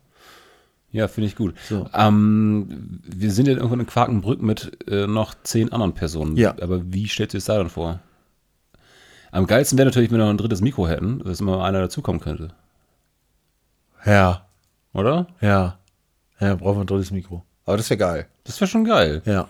[0.93, 1.55] Ja, finde ich gut.
[1.67, 1.89] So.
[1.93, 6.37] Ähm, wir sind ja irgendwo in Quakenbrück mit äh, noch zehn anderen Personen.
[6.37, 6.55] Ja.
[6.61, 7.99] Aber wie stellt ihr es da dann vor?
[9.31, 12.21] Am geilsten wäre natürlich, wenn wir noch ein drittes Mikro hätten, dass immer einer dazukommen
[12.21, 12.49] könnte.
[14.05, 14.45] Ja,
[14.93, 15.27] Oder?
[15.41, 15.79] ja.
[16.39, 17.43] Ja, brauchen wir ein drittes Mikro.
[17.65, 18.27] Aber das wäre geil.
[18.43, 19.23] Das wäre schon geil.
[19.25, 19.47] Ja.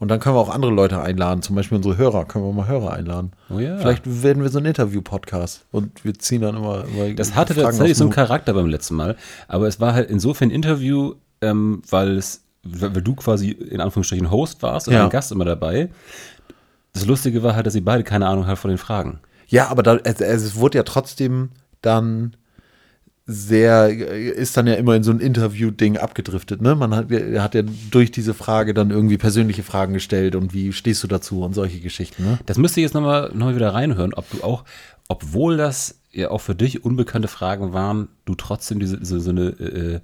[0.00, 2.68] Und dann können wir auch andere Leute einladen, zum Beispiel unsere Hörer, können wir mal
[2.68, 3.32] Hörer einladen.
[3.50, 3.78] Oh ja.
[3.78, 7.66] Vielleicht werden wir so ein Interview-Podcast und wir ziehen dann immer, immer Das hatte Fragen
[7.66, 9.16] tatsächlich so einen Charakter beim letzten Mal.
[9.48, 13.80] Aber es war halt insofern ein Interview, ähm, weil es, weil weil du quasi in
[13.80, 15.04] Anführungsstrichen Host warst und Ja.
[15.04, 15.88] ein Gast immer dabei.
[16.92, 19.18] Das Lustige war halt, dass sie beide keine Ahnung hatten von den Fragen.
[19.48, 21.50] Ja, aber da, es, es wurde ja trotzdem
[21.82, 22.36] dann
[23.30, 26.74] sehr, ist dann ja immer in so ein Interview-Ding abgedriftet, ne?
[26.74, 31.02] Man hat, hat ja durch diese Frage dann irgendwie persönliche Fragen gestellt und wie stehst
[31.02, 32.38] du dazu und solche Geschichten, ne?
[32.46, 34.64] Das müsste ich jetzt nochmal noch mal wieder reinhören, ob du auch,
[35.08, 39.48] obwohl das ja auch für dich unbekannte Fragen waren, du trotzdem diese, so, so eine
[39.60, 40.00] äh,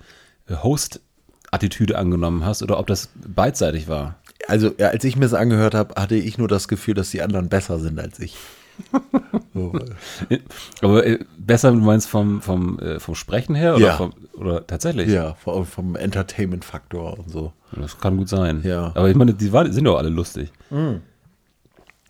[0.53, 4.17] äh, Host-Attitüde angenommen hast oder ob das beidseitig war.
[4.49, 7.23] Also, ja, als ich mir das angehört habe, hatte ich nur das Gefühl, dass die
[7.23, 8.37] anderen besser sind als ich.
[9.55, 9.73] So,
[10.83, 13.97] Aber äh, besser, du meinst vom, vom, äh, vom Sprechen her oder, Ja.
[13.97, 15.09] vom, oder tatsächlich?
[15.09, 17.53] ja, vom, vom Entertainment-Faktor und so.
[17.73, 18.63] Das kann gut sein.
[18.65, 18.93] Ja.
[18.95, 20.51] Aber ich meine, die waren, sind doch alle lustig.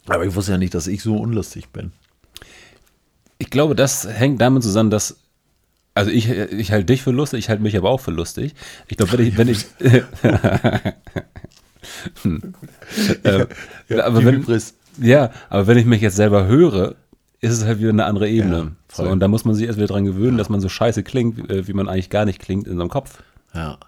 [0.07, 1.93] Aber ich wusste ja nicht, dass ich so unlustig bin.
[3.39, 5.19] Ich glaube, das hängt damit zusammen, dass
[5.97, 8.55] also ich, ich halte dich für lustig, ich halte mich aber auch für lustig.
[8.89, 9.65] Ich glaube, wenn ich, wenn ich,
[13.25, 13.47] äh,
[14.01, 14.75] aber wenn, Hybris.
[15.01, 16.95] Ja, aber wenn ich mich jetzt selber höre,
[17.41, 18.57] ist es halt wieder eine andere Ebene.
[18.57, 21.03] Ja, so, und da muss man sich erst wieder dran gewöhnen, dass man so scheiße
[21.03, 23.23] klingt, wie, äh, wie man eigentlich gar nicht klingt in seinem Kopf.
[23.55, 23.79] Ja.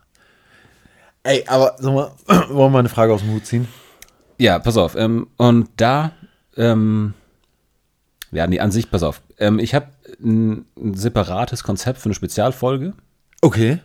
[1.23, 2.11] Ey, aber sag mal,
[2.49, 3.66] wollen wir mal eine Frage aus dem Hut ziehen?
[4.38, 4.95] Ja, pass auf.
[4.97, 6.12] Ähm, und da,
[6.57, 7.14] ähm,
[8.31, 9.23] ja, nee, an sich, pass auf.
[9.38, 9.87] Ähm, ich habe
[10.23, 12.92] ein, ein separates Konzept für eine Spezialfolge,
[13.42, 13.79] Okay.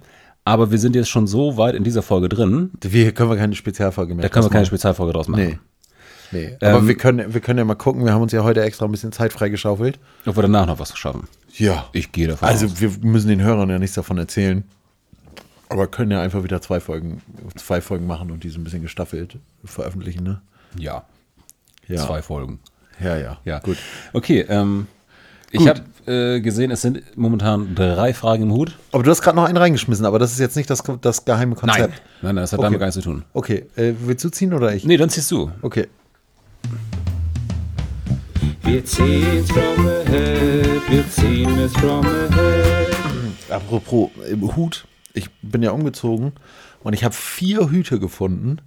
[0.43, 3.55] aber wir sind jetzt schon so weit in dieser Folge drin, Wir können wir keine
[3.55, 4.23] Spezialfolge mehr.
[4.23, 4.65] da können wir keine.
[4.65, 5.45] Spezialfolge draus machen.
[5.45, 5.59] Nee.
[6.31, 6.55] Nee.
[6.61, 8.05] Aber Ähm, wir, können, wir können ja mal gucken.
[8.05, 9.99] Wir haben uns ja heute extra ein bisschen Zeit freigeschaufelt.
[10.25, 11.27] Ob wir danach noch was schaffen.
[11.57, 11.85] Ja.
[11.93, 12.79] Ich gehe davon Also aus.
[12.79, 14.63] wir müssen den Hörern ja nichts davon erzählen.
[15.69, 17.21] Aber können ja einfach wieder zwei Folgen,
[17.55, 20.41] zwei Folgen machen und die so ein bisschen gestaffelt veröffentlichen, ne?
[20.77, 21.03] Ja.
[21.87, 22.05] Ja.
[22.05, 22.59] Zwei Folgen.
[23.01, 23.37] Ja, ja.
[23.45, 23.59] Ja.
[23.59, 23.77] Gut.
[24.13, 24.87] Okay, ähm,
[25.49, 28.77] ich habe äh, gesehen, es sind momentan drei Fragen im Hut.
[28.91, 31.55] Aber du hast gerade noch einen reingeschmissen, aber das ist jetzt nicht das, das geheime
[31.55, 32.01] Konzept.
[32.21, 32.65] Nein, nein, das hat Okay.
[32.67, 33.23] damit gar nichts zu tun.
[33.33, 34.85] Okay, äh, willst du ziehen oder ich?
[34.85, 35.51] Nee, dann ziehst du.
[35.61, 35.87] Okay.
[38.63, 42.87] Wir ziehen's from the head, wir ziehen es from the head.
[43.49, 46.31] Apropos im Hut, ich bin ja umgezogen
[46.83, 48.57] und ich habe vier Hüte gefunden.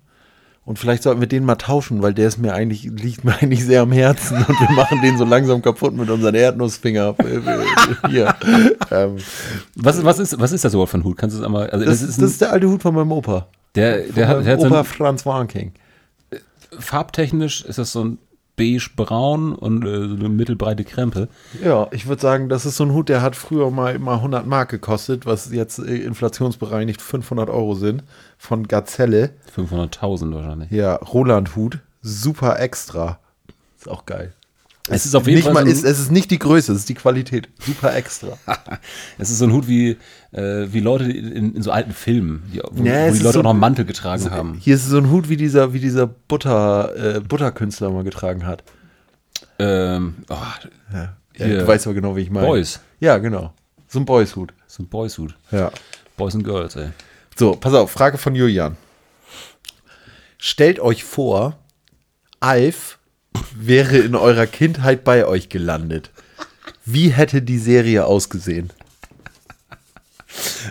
[0.66, 3.64] Und vielleicht sollten wir den mal tauschen, weil der ist mir eigentlich, liegt mir eigentlich
[3.64, 7.14] sehr am Herzen und wir machen den so langsam kaputt mit unseren Erdnussfinger.
[7.18, 8.34] Äh, Hier.
[8.90, 9.16] Ähm,
[9.76, 11.18] Was, was, ist, was ist das überhaupt für ein Hut?
[11.18, 11.68] Kannst du es einmal.
[11.70, 13.46] Also das, das, ist, ist das ist der alte Hut von meinem Opa.
[13.74, 15.72] der, Von der hat, der hat so Opa ein, Franz Warnking.
[16.78, 18.18] Farbtechnisch ist das so ein
[18.56, 21.28] beige-braun und äh, so eine mittelbreite Krempe.
[21.62, 24.46] Ja, ich würde sagen, das ist so ein Hut, der hat früher mal immer 100
[24.46, 28.04] Mark gekostet, was jetzt äh, inflationsbereinigt 500 Euro sind.
[28.38, 29.30] Von Gazelle.
[29.56, 30.70] 500.000 wahrscheinlich.
[30.70, 31.80] Ja, Roland-Hut.
[32.02, 33.18] Super extra.
[33.76, 34.34] Ist auch geil.
[34.90, 36.88] Es ist auf jeden nicht Fall so ist, es ist nicht die Größe, es ist
[36.90, 37.48] die Qualität.
[37.58, 38.36] Super extra.
[39.18, 39.96] Es ist so ein Hut wie,
[40.32, 43.32] äh, wie Leute in, in so alten Filmen, die, wo, Ja, wo es die Leute
[43.34, 44.58] so- auch noch einen Mantel getragen haben.
[44.60, 48.62] Hier ist so ein Hut, wie dieser, wie dieser Butter, äh, Butterkünstler mal getragen hat.
[49.58, 50.36] Ähm, oh,
[50.92, 51.60] Ja, Hier.
[51.60, 52.46] du weißt aber genau, wie ich meine.
[52.46, 52.80] Boys.
[53.00, 53.54] Ja, genau.
[53.88, 54.52] So ein Boys-Hut.
[54.66, 55.34] So ein Boys-Hut.
[55.50, 55.70] Ja.
[56.16, 56.90] Boys and Girls, ey.
[57.36, 58.76] So, pass auf, Frage von Julian.
[60.38, 61.56] Stellt euch vor,
[62.40, 62.98] Alf
[63.54, 66.10] wäre in eurer Kindheit bei euch gelandet.
[66.84, 68.70] Wie hätte die Serie ausgesehen?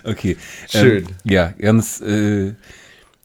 [0.03, 0.37] Okay.
[0.69, 1.05] Schön.
[1.05, 2.53] Ähm, ja, ganz, äh,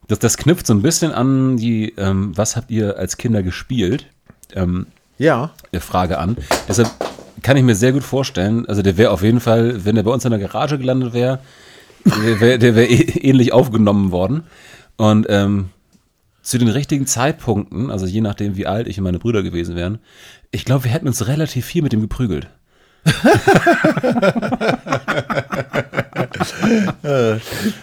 [0.07, 4.07] das, das knüpft so ein bisschen an die, ähm, was habt ihr als Kinder gespielt?
[4.55, 4.87] Ähm,
[5.18, 5.53] Ja.
[5.81, 6.37] Frage an.
[6.68, 6.90] Deshalb
[7.42, 10.11] kann ich mir sehr gut vorstellen, also der wäre auf jeden Fall, wenn er bei
[10.11, 11.40] uns in der Garage gelandet wäre,
[12.05, 12.88] der wäre der wär
[13.24, 14.44] ähnlich aufgenommen worden.
[14.96, 15.70] Und ähm,
[16.49, 19.99] zu den richtigen Zeitpunkten, also je nachdem, wie alt ich und meine Brüder gewesen wären,
[20.51, 22.49] ich glaube, wir hätten uns relativ viel mit ihm geprügelt.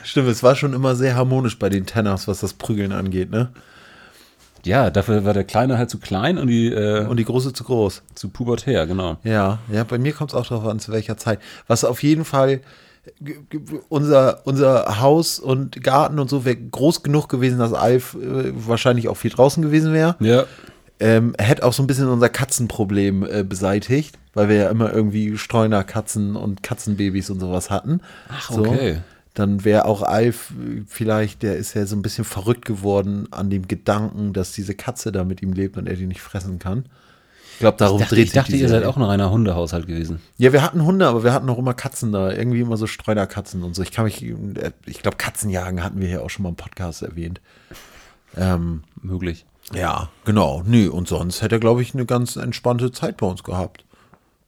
[0.03, 3.49] Stimmt, es war schon immer sehr harmonisch bei den Tenners, was das Prügeln angeht, ne?
[4.63, 7.63] Ja, dafür war der Kleine halt zu klein und die äh, Und die große zu
[7.63, 8.01] groß.
[8.15, 9.17] zu pubertär, genau.
[9.23, 11.39] Ja, ja, bei mir kommt es auch darauf an, zu welcher Zeit.
[11.67, 12.61] Was auf jeden Fall
[13.89, 19.07] unser, unser Haus und Garten und so wäre groß genug gewesen, dass Alf äh, wahrscheinlich
[19.07, 20.15] auch viel draußen gewesen wäre.
[20.19, 20.45] Ja.
[20.99, 25.37] Ähm, hätte auch so ein bisschen unser Katzenproblem äh, beseitigt, weil wir ja immer irgendwie
[25.37, 28.01] Streunerkatzen und Katzenbabys und sowas hatten.
[28.29, 28.61] Ach, So.
[28.61, 28.99] okay.
[29.33, 30.53] Dann wäre auch Alf
[30.87, 35.11] vielleicht, der ist ja so ein bisschen verrückt geworden an dem Gedanken, dass diese Katze
[35.11, 36.85] da mit ihm lebt und er die nicht fressen kann.
[37.55, 39.31] Ich glaube, darum Ich dachte, dreht ich sich dachte die ihr seid auch noch einer
[39.31, 40.21] Hundehaushalt gewesen.
[40.37, 42.33] Ja, wir hatten Hunde, aber wir hatten auch immer Katzen da.
[42.33, 43.81] Irgendwie immer so Streunerkatzen und so.
[43.81, 44.21] Ich kann mich,
[44.85, 47.39] ich glaube, Katzenjagen hatten wir hier auch schon mal im Podcast erwähnt.
[48.35, 49.45] Ähm, Möglich.
[49.73, 50.63] ja, genau.
[50.65, 53.85] Nö, und sonst hätte er, glaube ich, eine ganz entspannte Zeit bei uns gehabt.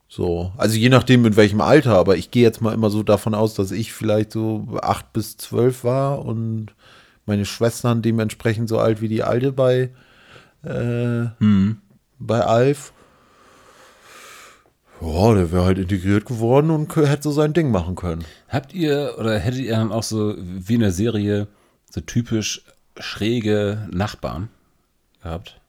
[0.10, 3.34] So, also je nachdem in welchem Alter, aber ich gehe jetzt mal immer so davon
[3.34, 6.74] aus, dass ich vielleicht so acht bis zwölf war und
[7.26, 9.92] meine Schwestern dementsprechend so alt wie die Alte bei,
[10.64, 11.28] äh,
[12.20, 12.94] bei Alf.
[15.02, 18.24] Ja, der wäre halt integriert geworden und hätte so sein Ding machen können.
[18.50, 21.48] Habt ihr oder hättet ihr dann auch so wie in der Serie
[21.90, 22.64] so typisch
[22.98, 24.50] schräge Nachbarn
[25.22, 25.60] gehabt?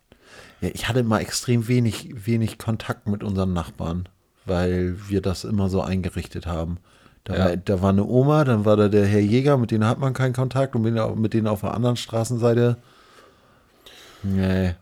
[0.61, 4.09] Ja, ich hatte mal extrem wenig, wenig Kontakt mit unseren Nachbarn,
[4.47, 6.79] weil wir das immer so eingerichtet haben.
[7.25, 7.45] Da, Ja.
[7.45, 10.15] war, da war eine Oma, dann war da der Herr Jäger, mit denen hat man
[10.15, 12.79] keinen Kontakt und mit, mit denen auf der anderen Straßenseite.
[14.23, 14.75] Nee.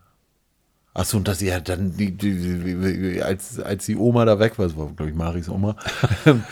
[0.96, 4.66] Achso, und das ja dann, die, die, die, als, als die Oma da weg war,
[4.66, 5.76] das war, glaube ich, Maris Oma,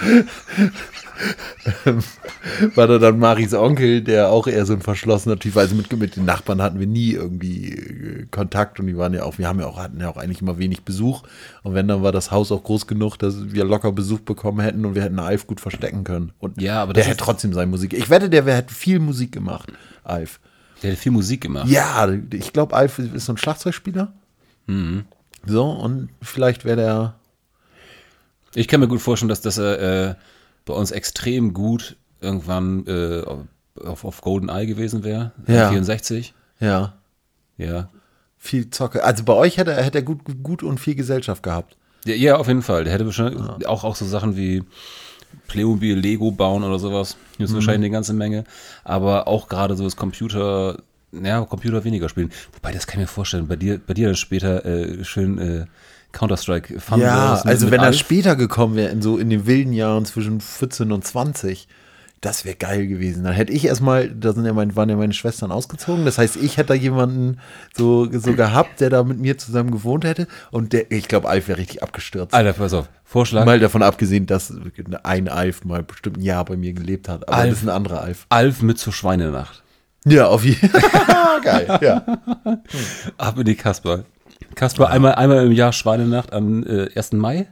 [2.74, 5.62] war da dann Maris Onkel, der auch eher so ein verschlossener Typ war.
[5.62, 9.22] Also mit, mit den Nachbarn hatten wir nie irgendwie äh, Kontakt und die waren ja
[9.22, 11.22] auch, wir haben ja auch, hatten ja auch eigentlich immer wenig Besuch.
[11.62, 14.84] Und wenn, dann war das Haus auch groß genug, dass wir locker Besuch bekommen hätten
[14.84, 16.32] und wir hätten Alf gut verstecken können.
[16.38, 17.94] Und Ja, aber der hätte trotzdem seine Musik.
[17.94, 20.38] Ich wette, der hätte viel Musik gemacht, Alf.
[20.82, 21.66] Der hat viel Musik gemacht.
[21.66, 24.12] Ja, ich glaube, Alf ist so ein Schlagzeugspieler.
[24.66, 25.04] Mhm.
[25.46, 27.14] So, und vielleicht wäre der.
[28.54, 30.14] Ich kann mir gut vorstellen, dass das äh, äh,
[30.64, 33.22] bei uns extrem gut irgendwann äh,
[33.84, 35.32] auf, auf Golden Eye gewesen wäre.
[35.46, 35.68] Ja.
[35.70, 36.32] 64.
[36.60, 36.94] Ja,
[37.58, 37.88] Ja.
[38.38, 39.02] viel Zocke.
[39.04, 41.76] Also bei euch hätte er, hätte er gut, gut und viel Gesellschaft gehabt.
[42.06, 42.14] ja.
[42.14, 42.84] Ja, auf jeden Fall.
[42.84, 44.62] Der hätte bestimmt auch, auch so Sachen wie
[45.48, 47.16] Playmobil, Lego bauen oder sowas.
[47.38, 47.54] Das ist Mhm.
[47.56, 48.44] wahrscheinlich eine ganze Menge.
[48.84, 50.78] Aber auch gerade so das Computer,
[51.22, 52.30] ja, Computer weniger spielen.
[52.52, 55.66] Wobei, das kann ich mir vorstellen, bei dir, bei dir dann später äh, schön äh,
[56.12, 57.98] Counter-Strike Fun Ja, also wenn er Alf.
[57.98, 61.68] später gekommen wäre, in so in den wilden Jahren zwischen 14 und 20,
[62.24, 63.24] das wäre geil gewesen.
[63.24, 66.06] Dann hätte ich erstmal, da sind ja mein, waren ja meine Schwestern ausgezogen.
[66.06, 67.38] Das heißt, ich hätte da jemanden
[67.76, 70.26] so, so gehabt, der da mit mir zusammen gewohnt hätte.
[70.50, 72.32] Und der, ich glaube, Alf wäre richtig abgestürzt.
[72.32, 72.88] Alter, pass auf.
[73.04, 73.44] Vorschlag.
[73.44, 74.54] Mal davon abgesehen, dass
[75.02, 77.28] ein Alf mal bestimmt ein Jahr bei mir gelebt hat.
[77.28, 77.50] Aber Alf.
[77.50, 78.26] das ist ein anderer Alf.
[78.30, 79.63] Alf mit zur Schweinenacht.
[80.04, 81.40] Ja, auf jeden Fall.
[81.42, 82.04] Geil, ja.
[83.16, 84.04] Ab in die Kasper.
[84.54, 87.12] Kasper, einmal, einmal im Jahr Schweinenacht am äh, 1.
[87.12, 87.46] Mai.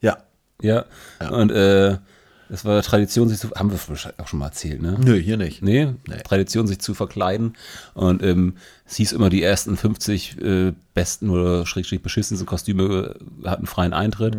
[0.00, 0.18] Ja.
[0.62, 0.84] Ja.
[1.30, 1.98] Und äh,
[2.48, 3.50] es war Tradition, sich zu.
[3.52, 4.96] Haben wir wahrscheinlich auch schon mal erzählt, ne?
[4.98, 5.62] Nö, hier nicht.
[5.62, 7.56] Nee, Tradition, sich zu verkleiden.
[7.94, 13.48] Und ähm, es hieß immer, die ersten 50 äh, besten oder schrägstrich beschissensten Kostüme äh,
[13.48, 14.36] hatten freien Eintritt.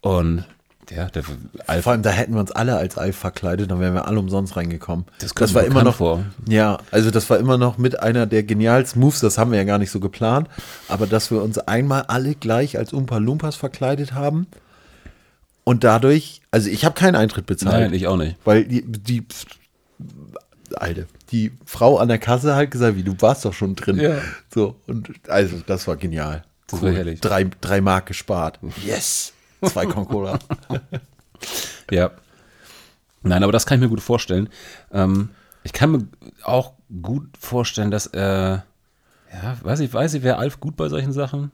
[0.00, 0.44] Und
[0.90, 1.22] ja, der
[1.66, 4.18] Alf, Vor allem, da hätten wir uns alle als Alf verkleidet, dann wären wir alle
[4.18, 5.06] umsonst reingekommen.
[5.18, 6.24] Das kommt war immer noch vor.
[6.48, 9.64] Ja, also das war immer noch mit einer der genialsten Moves, das haben wir ja
[9.64, 10.48] gar nicht so geplant,
[10.88, 14.46] aber dass wir uns einmal alle gleich als Umpa Lumpas verkleidet haben
[15.64, 17.80] und dadurch, also ich habe keinen Eintritt bezahlt.
[17.80, 18.36] nein, ich auch nicht.
[18.44, 19.26] Weil die, die
[20.76, 23.98] Alte, die Frau an der Kasse halt gesagt, wie du warst doch schon drin.
[23.98, 24.18] Ja.
[24.52, 26.44] So, und also das war genial.
[26.66, 27.20] Das war herrlich.
[27.20, 28.58] Drei, drei Mark gespart.
[28.84, 29.33] Yes!
[29.66, 30.38] Zwei Concola.
[31.90, 32.12] Ja.
[33.22, 34.48] Nein, aber das kann ich mir gut vorstellen.
[34.92, 35.28] Ähm,
[35.62, 36.06] ich kann mir
[36.42, 36.72] auch
[37.02, 38.64] gut vorstellen, dass er,
[39.30, 41.50] ja, weiß ich, weiß ich, wäre Alf gut bei solchen Sachen?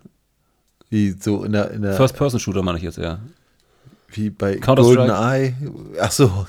[0.91, 3.21] wie so in der, in der First-Person-Shooter meine ich jetzt eher.
[4.09, 4.57] wie bei?
[4.57, 5.55] GoldenEye.
[6.01, 6.47] Ach so.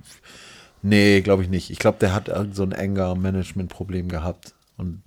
[0.82, 1.70] nee, glaube ich nicht.
[1.70, 4.54] Ich glaube, der hat so ein Anger-Management-Problem gehabt.
[4.76, 5.02] Und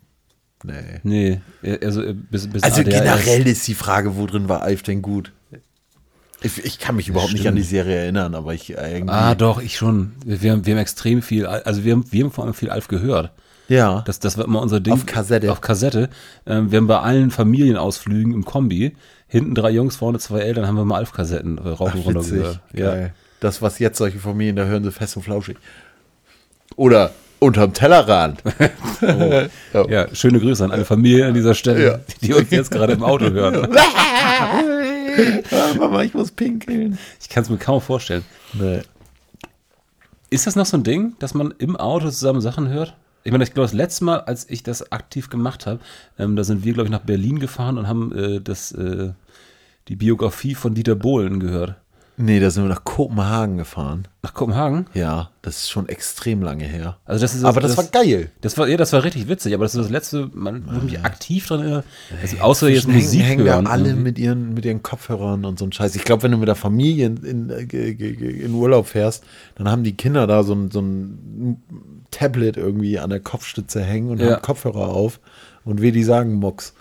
[0.64, 1.00] nee.
[1.04, 2.94] Nee, eher eher so äh, bis, bis Also ADHS.
[2.94, 5.32] generell ist die Frage, wo drin war Alf denn gut?
[6.46, 9.14] Ich, ich kann mich überhaupt nicht an die Serie erinnern, aber ich äh, irgendwie.
[9.14, 10.14] Ah, doch, ich schon.
[10.26, 12.70] Wir, haben, wir haben extrem viel, Al- also wir haben, wir haben vor allem viel
[12.70, 13.32] Alf gehört.
[13.68, 14.02] ja.
[14.06, 14.94] Das, das war immer unser Ding.
[14.94, 15.52] Auf Kassette.
[15.52, 16.10] Auf Kassette.
[16.46, 18.96] Ähm, wir haben bei allen Familienausflügen im Kombi,
[19.28, 22.22] hinten drei Jungs, vorne zwei Eltern, haben wir mal Alf-Kassetten äh, rauf und Ach, runter
[22.22, 22.60] gehört.
[22.74, 23.14] Geil.
[23.40, 25.58] Das, was jetzt solche Familien, da hören sie fest und flauschig.
[26.76, 28.42] Oder unterm Tellerrand.
[29.02, 29.88] Ja.
[29.90, 32.00] ja, schöne Grüße an alle Familien an dieser Stelle, Ja.
[32.22, 33.68] die uns jetzt gerade im Auto hören.
[35.52, 36.98] Ah, Mama, ich muss pinkeln.
[37.22, 38.24] Ich kann es mir kaum vorstellen.
[38.54, 38.82] Nee.
[40.30, 42.96] Ist das noch so ein Ding, dass man im Auto zusammen Sachen hört?
[43.24, 45.80] Ich meine, ich glaube, das letzte Mal, als ich das aktiv gemacht habe,
[46.20, 49.14] ähm, da sind wir, glaube ich, nach Berlin gefahren und haben äh, das, äh,
[49.88, 51.76] die Biografie von Dieter Bohlen gehört.
[52.18, 54.08] Nee, da sind wir nach Kopenhagen gefahren.
[54.24, 54.88] Nach Kopenhagen?
[54.94, 56.98] Ja, das ist schon extrem lange her.
[57.06, 58.32] Also das ist Aber das, war geil.
[58.42, 61.00] Das war, ja, das war richtig witzig, aber das ist das letzte, man, ich mich
[61.06, 61.84] aktiv dran erinnere,
[62.22, 63.66] also außer jetzt Hängen- Musik hängen hören.
[63.66, 65.96] da alle mit ihren, mit ihren Kopfhörern und so ein Scheiß.
[65.96, 69.24] Ich glaube, wenn du mit der Familie in, in, äh, in Urlaub fährst,
[69.56, 71.62] dann haben die Kinder da so ein, so ein
[72.12, 74.34] Tablet irgendwie an der Kopfstütze hängen und Ja.
[74.36, 75.20] haben Kopfhörer auf
[75.66, 76.74] und wie die sagen, Mox.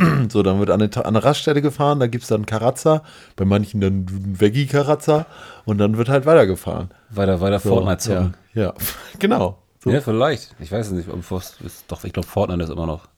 [0.30, 3.02] So, dann wird an eine, an eine Raststätte gefahren, da gibt es dann Karazza,
[3.36, 5.26] bei manchen dann Veggie-Karazza
[5.64, 6.90] und dann wird halt weitergefahren.
[7.10, 8.34] Weiter, weiter So, Fortnite zocken.
[8.54, 8.74] Ja, ja.
[9.18, 9.58] genau.
[9.82, 9.90] So.
[9.90, 10.54] Ja, vielleicht.
[10.60, 11.08] Ich weiß es nicht.
[11.08, 13.08] ob es ist- Doch, ich glaube, Fortnite ist immer noch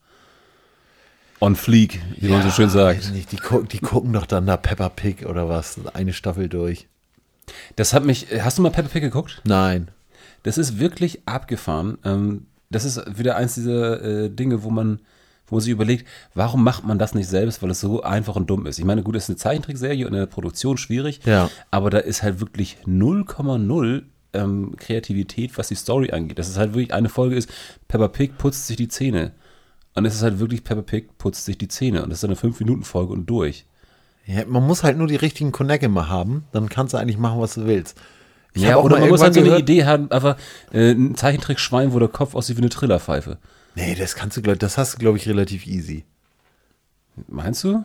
[1.41, 3.13] on fleek, wie man so schön sagt.
[3.13, 6.87] nicht, die, gucken, die gucken doch dann da Peppa Pig oder was, eine Staffel durch.
[7.77, 8.29] Das hat mich.
[8.43, 9.41] Hast du mal Peppa Pig geguckt?
[9.45, 9.89] Nein.
[10.45, 11.99] Das ist wirklich abgefahren.
[12.05, 15.01] Ähm, das ist wieder eins dieser äh, Dinge, wo man,
[15.53, 18.67] wo sich überlegt, warum macht man das nicht selbst, weil es so einfach und dumm
[18.67, 18.79] ist.
[18.79, 21.51] Ich meine, gut, es ist eine Zeichentrickserie und in der Produktion schwierig, Ja.
[21.71, 24.03] aber da ist halt wirklich 0,0
[24.35, 26.39] ähm, Kreativität, was die Story angeht.
[26.39, 27.51] Das ist halt wirklich, eine Folge ist,
[27.89, 29.33] Peppa Pig putzt sich die Zähne.
[29.95, 32.03] Und es ist halt wirklich, Peppa Pig putzt sich die Zähne.
[32.03, 33.67] Und das ist eine 5-Minuten-Folge und durch.
[34.25, 37.41] Ja, man muss halt nur die richtigen Connect immer haben, dann kannst du eigentlich machen,
[37.41, 38.01] was du willst.
[38.55, 40.37] Ich ja, oder man muss halt so eine Idee haben, einfach
[40.73, 43.39] äh, ein Zeichentrickschwein, wo der Kopf aussieht wie eine Trillerpfeife.
[43.75, 46.05] Nee, das kannst du, das hast du, glaube ich, relativ easy.
[47.29, 47.85] Meinst du?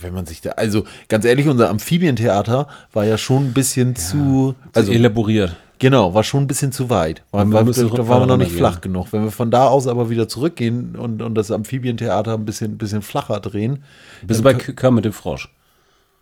[0.00, 4.54] Wenn man sich da, also ganz ehrlich, unser Amphibientheater war ja schon ein bisschen zu,
[4.72, 5.56] Also elaboriert.
[5.78, 7.22] genau, war schon ein bisschen zu weit.
[7.32, 7.68] War, war, da
[8.08, 8.56] waren wir noch nicht runtergehen.
[8.56, 9.12] flach genug.
[9.12, 13.02] Wenn wir von da aus aber wieder zurückgehen und, und das Amphibientheater ein bisschen, bisschen
[13.02, 13.84] flacher drehen.
[14.22, 15.50] Bist du bei K- Kermit dem Frosch?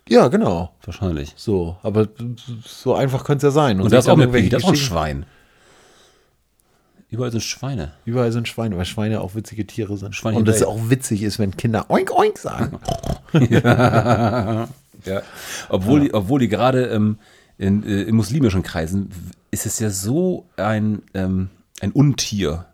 [0.09, 0.73] Ja, genau.
[0.85, 1.33] Wahrscheinlich.
[1.37, 2.09] So, aber
[2.67, 3.81] so einfach könnte es ja sein.
[3.81, 5.27] Und da ist sich auch dann eine Piggy, irgendwelche da ist auch ein Schwein.
[7.13, 7.93] Überall sind Schweine.
[8.07, 10.17] Überall sind Schweine, weil Schweine auch witzige Tiere sind.
[10.17, 10.69] Schweinchen und es Bay.
[10.69, 12.79] auch witzig ist, wenn Kinder oink oink sagen.
[15.05, 15.23] Ja.
[15.69, 17.19] Obwohl, die, obwohl die gerade ähm,
[17.59, 19.11] in, äh, in muslimischen Kreisen
[19.51, 22.67] ist es ja so ein, ähm, ein Untier.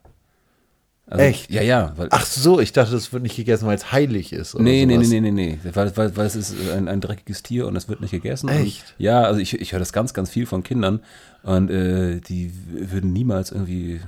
[1.11, 1.51] Also, Echt?
[1.51, 1.93] Ja, ja.
[1.97, 4.55] Weil, Ach so, ich dachte, das wird nicht gegessen, weil es heilig ist.
[4.55, 5.09] Oder Nee, nee, nee, sowas.
[5.09, 5.59] nee, nee, nee.
[5.75, 8.49] Weil, weil, weil es ist ein, ein dreckiges Tier und es wird nicht gegessen.
[8.51, 8.95] Echt?
[8.99, 11.01] Und, ja, also ich, ich höre das ganz, ganz viel von Kindern
[11.43, 14.01] und äh, die würden niemals irgendwie,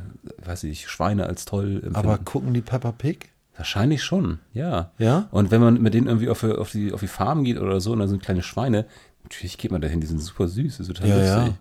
[0.45, 1.97] weiß ich, Schweine als toll empfinden.
[1.97, 3.31] Aber gucken die Peppa Pig?
[3.57, 4.91] Wahrscheinlich schon, ja.
[4.99, 5.29] Ja?
[5.31, 7.81] Und wenn man mit denen irgendwie auf, die- auf, die, auf die Farm geht oder
[7.81, 8.87] so und da sind kleine Schweine,
[9.23, 11.55] natürlich geht man dahin, die sind super süß, ist total Ja, lustig.
[11.55, 11.59] ja.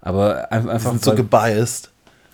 [0.00, 1.91] Aber ein- Die einfach, sind so gebiased.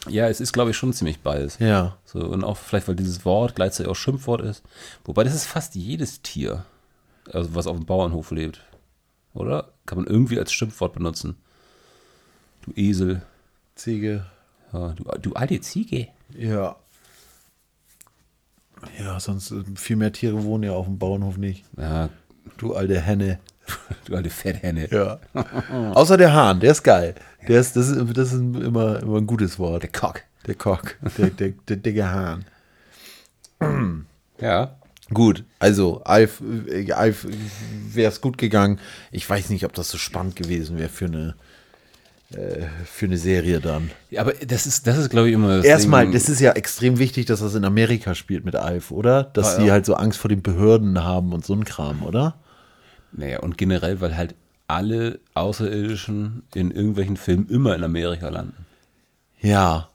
[0.08, 1.58] Ja, es ist, glaube ich, schon ziemlich beides.
[1.58, 1.96] Ja.
[2.04, 4.62] So, und auch vielleicht, weil dieses Wort gleichzeitig auch Schimpfwort ist.
[5.04, 6.64] Wobei das ist fast jedes Tier,
[7.32, 8.62] also was auf dem Bauernhof lebt.
[9.34, 9.72] Oder?
[9.86, 11.36] Kann man irgendwie als Schimpfwort benutzen.
[12.62, 13.22] Du Esel,
[13.74, 14.26] Ziege.
[14.72, 16.08] ja, du, du alte Ziege.
[16.36, 16.76] Ja.
[18.98, 21.64] Ja, sonst äh, viel mehr Tiere wohnen ja auf dem Bauernhof nicht.
[21.76, 22.08] Ja,
[22.56, 23.38] Du alte Henne.
[24.06, 24.88] Du alte Fetthenne.
[24.90, 25.18] Ja.
[25.94, 27.14] Außer der Hahn, der ist geil.
[27.46, 29.82] Der ist, das ist, das ist immer, immer ein gutes Wort.
[29.82, 30.22] Der Cock.
[30.46, 30.96] Der Cock.
[31.16, 32.44] Der, der, der dicke Hahn.
[34.40, 34.74] Ja.
[35.12, 36.42] Gut, also Alf,
[36.94, 37.26] Alf
[37.92, 38.78] wäre es gut gegangen.
[39.10, 41.34] Ich weiß nicht, ob das so spannend gewesen wäre für eine
[42.30, 43.90] äh, für eine Serie dann.
[44.10, 46.12] Ja, aber das ist, das ist, glaube ich, immer das Erstmal, Ding.
[46.12, 49.24] das ist ja extrem wichtig, dass das in Amerika spielt mit Alf, oder?
[49.24, 52.34] Dass Ja, die halt so Angst vor den Behörden haben und so ein Kram, oder?
[53.12, 54.34] Naja, und generell, weil halt
[54.66, 58.66] alle Außerirdischen in irgendwelchen Filmen immer in Amerika landen.
[59.40, 59.88] Ja.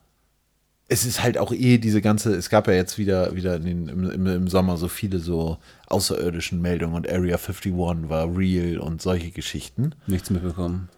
[0.90, 4.10] Es ist halt auch eh diese ganze, es gab ja jetzt wieder, wieder den, im,
[4.10, 9.32] im, im Sommer so viele so außerirdischen Meldungen und Area 51 war real und solche
[9.32, 9.96] Geschichten.
[10.08, 10.90] Nichts mitbekommen.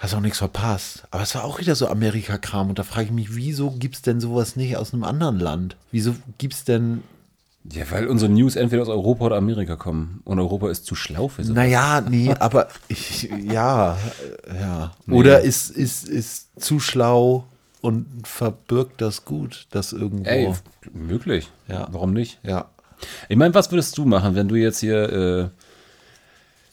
[0.00, 1.04] Hast auch nichts verpasst.
[1.10, 2.70] Aber es war auch wieder so Amerika-Kram.
[2.70, 5.76] Und da frage ich mich, wieso gibt es denn sowas nicht aus einem anderen Land?
[5.92, 7.02] Wieso gibt es denn.
[7.64, 10.22] Ja, weil unsere News entweder aus Europa oder Amerika kommen.
[10.24, 11.52] Und Europa ist zu schlau für so.
[11.52, 13.98] Naja, nee, aber ich, ja,
[14.58, 14.92] ja.
[15.08, 17.44] Oder ist, ist, ist zu schlau
[17.82, 20.28] und verbirgt das gut, das irgendwo.
[20.28, 20.52] Ey,
[20.92, 21.50] möglich.
[21.68, 21.88] Ja.
[21.90, 22.38] Warum nicht?
[22.42, 22.70] Ja.
[23.28, 25.52] Ich meine, was würdest du machen, wenn du jetzt hier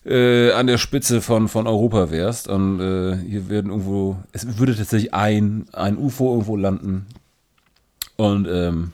[0.05, 4.57] äh, äh, an der Spitze von, von Europa wärst und äh, hier werden irgendwo, es
[4.57, 7.07] würde tatsächlich ein, ein UFO irgendwo landen
[8.15, 8.91] und ähm,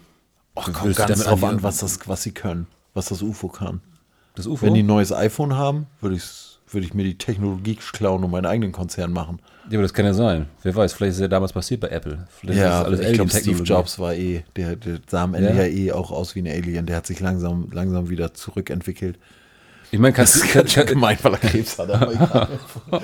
[0.56, 3.82] Du kommt ganz damit drauf an was, das, was sie können, was das UFO kann.
[4.36, 4.66] das UFO.
[4.66, 6.24] Wenn die ein neues iPhone haben, würde ich,
[6.70, 9.39] würde ich mir die Technologie klauen und meinen eigenen Konzern machen.
[9.70, 10.47] ja, aber das kann ja sein.
[10.62, 12.28] Wer weiß, vielleicht ist ja damals passiert bei Apple.
[12.30, 13.64] Vielleicht Ja, ich glaube, Steve.
[13.64, 15.64] Jobs war eh, der, der sah am Ende Ja.
[15.64, 15.68] ja.
[15.68, 16.86] eh auch aus wie ein Alien.
[16.86, 19.18] Der hat sich langsam, langsam wieder zurückentwickelt.
[19.93, 21.87] Ich meine, kannst, Das ist kann, ganz schön kann, gemein, weil er Krebs hat.
[21.89, 22.47] Egal.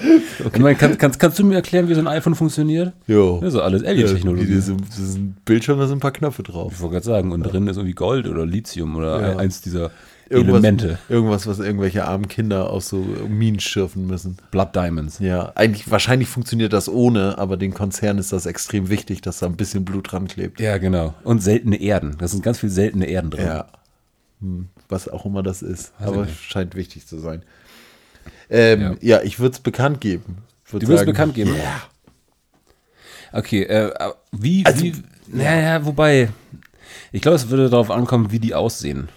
[0.54, 2.94] ich mein, kann, kannst, kannst du mir erklären, wie so ein iPhone funktioniert?
[3.06, 3.40] Jo.
[3.42, 4.56] Das ist alles Alien-Technologie.
[4.56, 6.74] das, ist, das ein Bildschirm, da sind ein paar Knöpfe drauf.
[6.74, 9.38] Ich wollte gerade sagen, und drin ist irgendwie Gold oder Lithium oder Ja.
[9.38, 9.92] eins dieser
[10.32, 11.00] Irgendwas, Elemente.
[11.10, 14.38] irgendwas, was irgendwelche armen Kinder aus so Minen schürfen müssen.
[14.50, 15.20] Blood Diamonds.
[15.20, 19.46] Ja, eigentlich, wahrscheinlich funktioniert das ohne, aber den Konzern ist das extrem wichtig, dass da
[19.46, 20.60] ein bisschen Blut dran klebt.
[20.60, 21.14] Ja, genau.
[21.24, 22.16] Und seltene Erden.
[22.20, 23.46] Da sind ganz viele seltene Erden drin.
[23.46, 23.66] Ja.
[24.42, 25.94] Hm, was auch immer das ist.
[26.00, 27.44] Weiß aber scheint wichtig zu sein.
[28.50, 29.22] Ähm, ja.
[29.22, 30.40] ich würde es bekannt geben.
[30.70, 31.56] Würd Du wirst sagen, bekannt geben.
[31.56, 31.82] Ja.
[33.32, 34.94] Okay, äh, aber wie, Also, wie,
[35.28, 36.30] naja, wobei,
[37.12, 39.10] ich glaube, es würde darauf ankommen, wie die aussehen.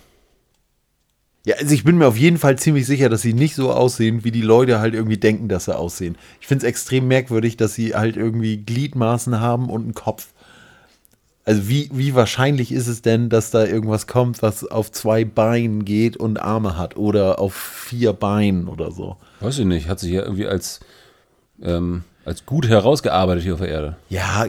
[1.44, 4.22] Ja, also ich bin mir auf jeden Fall ziemlich sicher, dass sie nicht so aussehen,
[4.22, 6.16] wie die Leute halt irgendwie denken, dass sie aussehen.
[6.40, 10.28] Ich finde es extrem merkwürdig, dass sie halt irgendwie Gliedmaßen haben und einen Kopf.
[11.44, 15.84] Also wie, wie wahrscheinlich ist es denn, dass da irgendwas kommt, was auf zwei Beinen
[15.84, 19.16] geht und Arme hat oder auf vier Beinen oder so?
[19.40, 20.80] Weiß ich nicht, hat sich ja irgendwie als,
[21.60, 23.96] ähm, als gut herausgearbeitet hier auf der Erde.
[24.08, 24.46] Ja,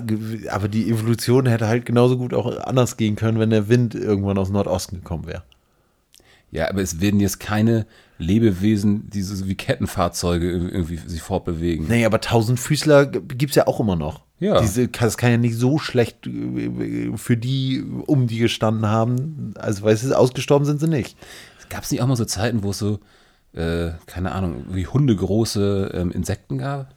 [0.51, 4.37] aber die Evolution hätte halt genauso gut auch anders gehen können, wenn der Wind irgendwann
[4.37, 5.41] aus Nordosten gekommen wäre.
[6.51, 7.87] Ja, aber es werden jetzt keine
[8.19, 11.87] Lebewesen, die so wie Kettenfahrzeuge irgendwie sich fortbewegen.
[11.87, 14.21] Nee, aber Tausendfüßler gibt es ja auch immer noch.
[14.43, 14.59] Ja.
[14.59, 19.53] Diese, das kann ja nicht so schlecht äh, für die, um die gestanden haben.
[19.57, 21.17] Also, weißt du, ausgestorben sind sie nicht.
[21.69, 22.99] Gab es nicht auch mal so Zeiten, wo es so,
[23.53, 26.93] äh, keine Ahnung, wie hundegroße ähm, Insekten gab?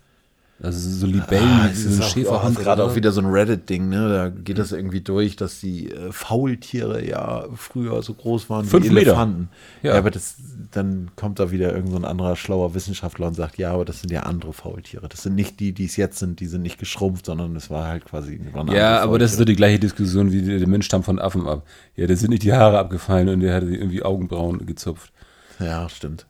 [0.62, 2.58] Also so Libellen, Ah, auch, Schäferhund.
[2.58, 4.08] gerade auch wieder so ein Reddit-Ding, ne?
[4.08, 8.86] Da geht das irgendwie durch, dass die äh, Faultiere ja früher so groß waren Fünf
[8.86, 9.08] wie Meter.
[9.08, 9.50] Elefanten.
[9.82, 9.92] Ja.
[9.92, 9.98] Ja.
[9.98, 10.36] aber das,
[10.72, 14.00] dann kommt da wieder irgend so ein anderer schlauer Wissenschaftler und sagt, ja, aber das
[14.00, 15.08] sind ja andere Faultiere.
[15.10, 17.86] Das sind nicht die, die es jetzt sind, die sind nicht geschrumpft, sondern es war
[17.86, 18.40] halt quasi.
[18.72, 21.46] Ja, aber das ist so die gleiche Diskussion wie der, der Mensch stammt von Affen
[21.46, 21.66] ab.
[21.96, 25.12] Ja, da sind nicht die Haare abgefallen und der hatte irgendwie Augenbrauen gezupft.
[25.60, 26.24] Ja, stimmt.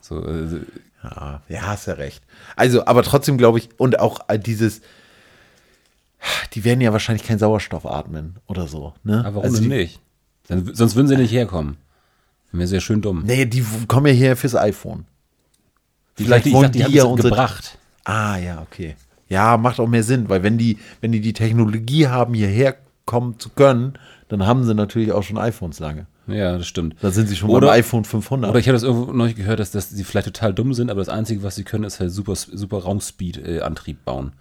[0.00, 0.58] So, also,
[1.02, 2.22] Ja, ja, hast ja recht.
[2.56, 4.80] Also, aber trotzdem glaube ich, und auch äh, dieses,
[6.52, 8.94] die werden ja wahrscheinlich keinen Sauerstoff atmen oder so.
[9.02, 9.18] Ne?
[9.20, 10.00] aber warum also die, nicht?
[10.48, 11.76] Dann, sonst würden sie nicht herkommen.
[12.52, 13.22] Wäre sehr schön dumm.
[13.24, 15.06] Nee, die kommen ja hier fürs iPhone.
[16.14, 17.78] Vielleicht ich wollen dachte, die haben ja sie unsere- gebracht.
[18.04, 18.96] Ah, ja, okay.
[19.28, 22.76] Ja, macht auch mehr Sinn, weil wenn die, wenn die die Technologie haben, hierher
[23.06, 23.94] kommen zu können,
[24.28, 26.06] dann haben sie natürlich auch schon iPhones lange.
[26.26, 26.96] Ja, das stimmt.
[27.00, 28.50] Da sind sie schon Oder- beim iPhone 500.
[28.50, 31.00] Oder ich habe das irgendwo nicht gehört, dass, dass sie vielleicht total dumm sind, aber
[31.00, 34.32] das Einzige, was sie können, ist halt super, super Raumspeed-Antrieb bauen.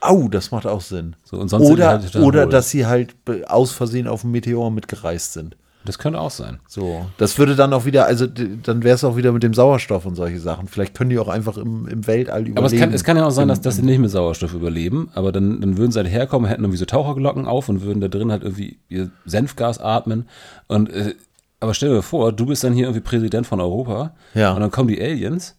[0.00, 1.16] Au, das macht auch Sinn.
[1.24, 3.14] So, oder halt oder dass sie halt
[3.46, 5.56] aus Versehen auf dem Meteor mitgereist sind.
[5.86, 6.58] Das könnte auch sein.
[6.68, 10.04] So, das würde dann auch wieder, also dann wäre es auch wieder mit dem Sauerstoff
[10.04, 10.68] und solche Sachen.
[10.68, 12.58] Vielleicht können die auch einfach im, im Weltall überleben.
[12.58, 15.08] Aber es kann, es kann ja auch sein, dass, dass sie nicht mit Sauerstoff überleben,
[15.14, 18.08] aber dann, dann würden sie halt herkommen, hätten irgendwie so Taucherglocken auf und würden da
[18.08, 20.28] drin halt irgendwie ihr Senfgas atmen.
[20.68, 21.14] Und, äh,
[21.60, 24.52] aber stell dir vor, du bist dann hier irgendwie Präsident von Europa Ja.
[24.52, 25.56] und dann kommen die Aliens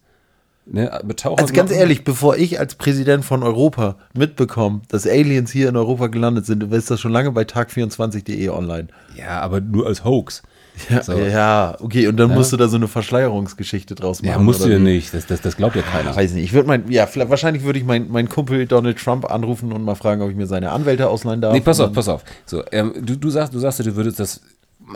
[0.70, 5.76] ne, Also ganz ehrlich, bevor ich als Präsident von Europa mitbekomme, dass Aliens hier in
[5.76, 8.88] Europa gelandet sind, ist das schon lange bei tag24.de online.
[9.16, 10.42] Ja, aber nur als Hoax.
[10.88, 11.12] Ja, So.
[11.18, 14.30] ja okay, und dann musst du da so eine Verschleierungsgeschichte draus machen.
[14.32, 15.12] Ja, musst du ja nicht.
[15.12, 16.14] Das, das, das glaubt ja keiner.
[16.14, 16.44] Weiß nicht.
[16.44, 19.94] Ich würde mein, ja, wahrscheinlich würde ich meinen mein Kumpel Donald Trump anrufen und mal
[19.94, 21.52] fragen, ob ich mir seine Anwälte ausleihen darf.
[21.52, 22.24] Nee, pass auf, pass auf.
[22.46, 24.40] So, ähm, du, du, sagst, du sagst, ja, du würdest das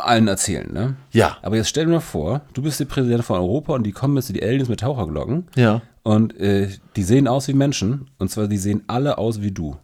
[0.01, 0.97] allen erzählen, ne?
[1.11, 1.36] Ja.
[1.43, 4.16] Aber jetzt stell dir mal vor, du bist der Präsident von Europa und die kommen
[4.16, 5.49] jetzt die Aliens mit Taucherglocken.
[5.55, 5.82] Ja.
[6.03, 8.09] Und äh, die sehen aus wie Menschen.
[8.18, 9.76] Und zwar, die sehen alle aus wie du.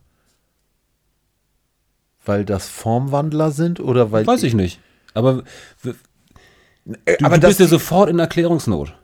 [2.24, 4.26] Weil das Formwandler sind oder weil.
[4.26, 4.80] Weiß ich nicht.
[5.14, 5.44] Aber
[7.04, 8.94] Äh, du, aber du bist ja sofort in Erklärungsnot.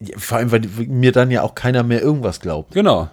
[0.00, 2.72] Ja, vor allem, weil mir dann ja auch keiner mehr irgendwas glaubt.
[2.72, 3.10] Genau.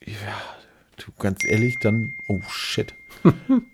[0.00, 2.12] Du, ganz ehrlich, dann.
[2.28, 2.94] Oh shit.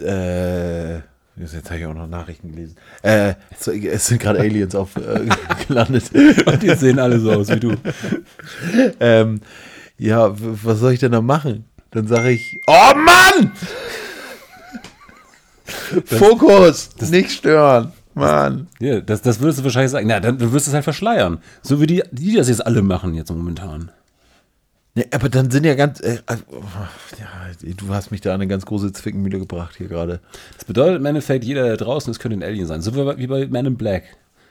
[0.00, 1.00] äh.
[1.36, 2.76] Jetzt habe ich auch noch Nachrichten gelesen.
[3.02, 5.26] Äh, es sind gerade Aliens auf äh,
[5.68, 6.10] gelandet.
[6.44, 7.76] Und die sehen alle so aus wie du.
[9.00, 9.40] ähm,
[9.96, 11.64] ja, was soll ich denn da machen?
[11.92, 13.52] Dann sage ich, oh Mann!
[16.04, 16.90] Fokus!
[17.10, 17.92] nicht stören!
[18.14, 18.68] Mann!
[18.78, 20.08] Ja, das, das würdest du wahrscheinlich sagen.
[20.08, 21.38] Na, dann wirst du es halt verschleiern.
[21.62, 23.90] So wie die, die das jetzt alle machen jetzt momentan.
[24.94, 26.00] Ja, aber dann sind ja ganz.
[26.00, 26.36] Äh, äh,
[27.18, 30.20] ja, du hast mich da an eine ganz große Zwickmühle gebracht hier gerade.
[30.56, 32.82] Das bedeutet im Endeffekt, jeder da draußen, es könnte ein Alien sein.
[32.82, 34.02] So wie bei- Man in Black.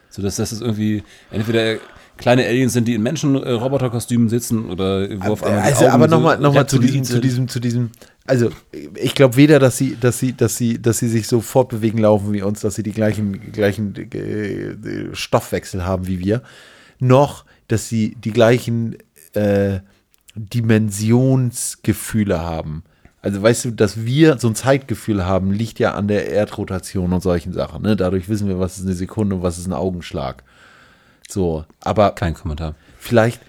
[0.09, 1.75] So dass das ist irgendwie entweder
[2.17, 6.15] kleine Aliens sind, die in Menschen-Roboterkostümen sitzen oder wo auf einmal Also, Augen aber so
[6.15, 7.91] nochmal noch mal zu diesem, zu diesem, zu diesem.
[8.25, 8.49] Also,
[8.95, 12.33] ich glaube weder, dass sie, dass sie, dass sie, dass sie sich so fortbewegen laufen
[12.33, 16.41] wie uns, dass sie die gleichen, gleichen äh, Stoffwechsel haben wie wir,
[16.99, 18.97] noch, dass sie die gleichen
[19.33, 19.79] äh,
[20.35, 22.83] Dimensionsgefühle haben.
[23.21, 27.21] Also weißt du, dass wir so ein Zeitgefühl haben, liegt ja an der Erdrotation und
[27.21, 27.81] solchen Sachen.
[27.81, 27.97] Ne?
[27.97, 30.43] Dadurch wissen wir, was ist eine Sekunde und was ist ein Augenschlag.
[31.27, 32.75] So, aber Kein Kommentar.
[32.97, 33.41] vielleicht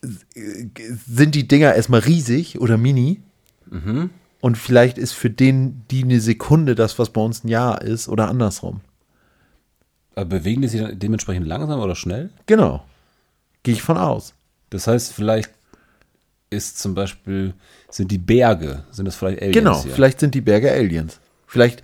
[0.00, 3.20] sind die Dinger erstmal riesig oder mini.
[4.40, 8.08] Und vielleicht ist für den die eine Sekunde das, was bei uns ein Jahr ist
[8.08, 8.80] oder andersrum.
[10.14, 12.30] Aber bewegen die sich dann dementsprechend langsam oder schnell?
[12.46, 12.84] Genau.
[13.64, 14.34] Gehe ich von aus.
[14.70, 15.50] Das heißt, vielleicht
[16.50, 17.54] ist zum Beispiel,
[17.90, 19.92] sind die Berge, sind das vielleicht Aliens Genau, hier?
[19.92, 21.20] vielleicht sind die Berge Aliens.
[21.46, 21.82] Vielleicht,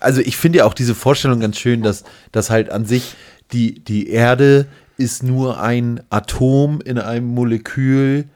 [0.00, 3.14] also ich finde ja auch diese Vorstellung ganz schön, dass, dass halt an sich
[3.52, 4.66] die, die Erde
[4.96, 8.28] ist nur ein Atom in einem Molekül,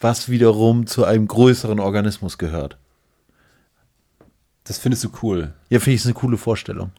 [0.00, 2.76] was wiederum zu einem größeren Organismus gehört.
[4.64, 5.52] Das findest du cool.
[5.70, 6.90] Ja, finde ich eine coole Vorstellung.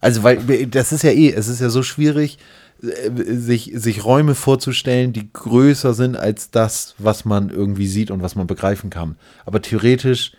[0.00, 2.38] Also, weil das ist ja eh, es ist ja so schwierig,
[2.82, 8.34] sich, sich Räume vorzustellen, die größer sind als das, was man irgendwie sieht und was
[8.34, 9.16] man begreifen kann.
[9.46, 10.32] Aber theoretisch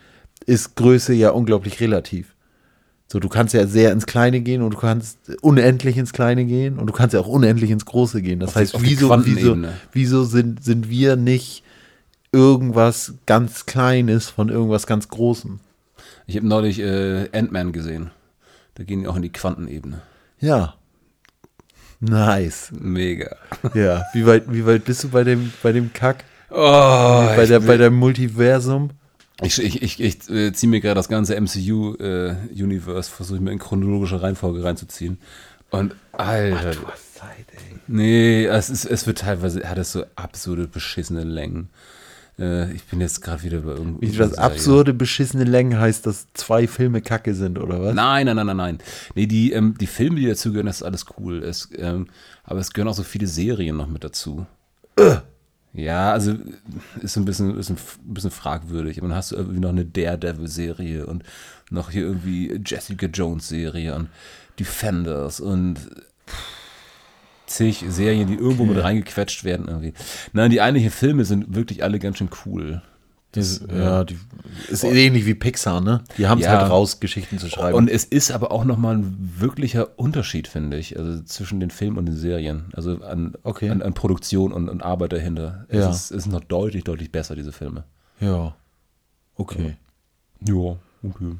[0.45, 2.35] ist Größe ja unglaublich relativ.
[3.07, 6.79] So, du kannst ja sehr ins Kleine gehen und du kannst unendlich ins Kleine gehen
[6.79, 8.39] und du kannst ja auch unendlich ins Große gehen.
[8.39, 9.57] Das Auf heißt, wieso, wieso,
[9.91, 11.63] wieso sind, sind wir nicht
[12.31, 15.59] irgendwas ganz Kleines von irgendwas ganz Großem?
[16.27, 18.11] Ich habe neulich äh, Ant-Man gesehen.
[18.75, 20.01] Da gehen die auch in die Quantenebene.
[20.39, 20.75] Ja.
[22.03, 22.69] Nice.
[22.77, 23.37] Mega.
[23.73, 26.25] Ja, wie weit, wie weit bist du bei dem, bei dem Kack?
[26.49, 28.89] Oh, bei, der, bei dem Multiversum?
[29.41, 33.59] ich, ich, ich, ich äh, ziehe mir gerade das ganze MCU-Universe, versuche ich mir in
[33.59, 35.17] chronologische Reihenfolge reinzuziehen.
[35.69, 36.73] Und Alter.
[37.87, 41.69] Nee, es, ist, es wird teilweise, hat es so absurde, beschissene Längen.
[42.39, 44.11] Äh, ich bin jetzt gerade wieder bei irgendwie.
[44.11, 47.95] Wie das absurde, beschissene Längen heißt, dass zwei Filme Kacke sind, oder was?
[47.95, 48.77] Nein, nein, nein, nein, nein.
[49.15, 51.43] Nee, die, ähm, die Filme, die dazugehören, das ist alles cool.
[51.43, 52.07] Es, ähm,
[52.43, 54.45] aber es gehören auch so viele Serien noch mit dazu.
[55.73, 56.35] Ja, also
[57.01, 59.01] ist ein bisschen, ist ein bisschen fragwürdig.
[59.01, 61.23] Und dann hast du irgendwie noch eine Daredevil-Serie und
[61.71, 64.09] noch hier irgendwie Jessica Jones-Serie und
[64.59, 65.79] Defenders und
[67.53, 69.93] zig Serien, die irgendwo mit reingequetscht werden irgendwie.
[70.33, 72.81] Nein, die eigentlichen Filme sind wirklich alle ganz schön cool.
[73.31, 74.15] Das, ja, die,
[74.69, 76.03] ist ähnlich wie Pixar, ne?
[76.19, 76.59] Die haben es Ja.
[76.59, 77.75] halt raus, Geschichten zu schreiben.
[77.75, 81.97] Und es ist aber auch nochmal ein wirklicher Unterschied, finde ich, also zwischen den Filmen
[81.97, 82.65] und den Serien.
[82.73, 83.71] Also an, Okay.
[83.71, 85.65] an, an Produktion und, und Arbeit dahinter.
[85.71, 85.89] Ja.
[85.89, 87.85] Es ist, es ist noch deutlich, deutlich besser, diese Filme.
[88.19, 88.55] ja.
[89.35, 89.77] Okay.
[90.47, 91.35] Ja, okay.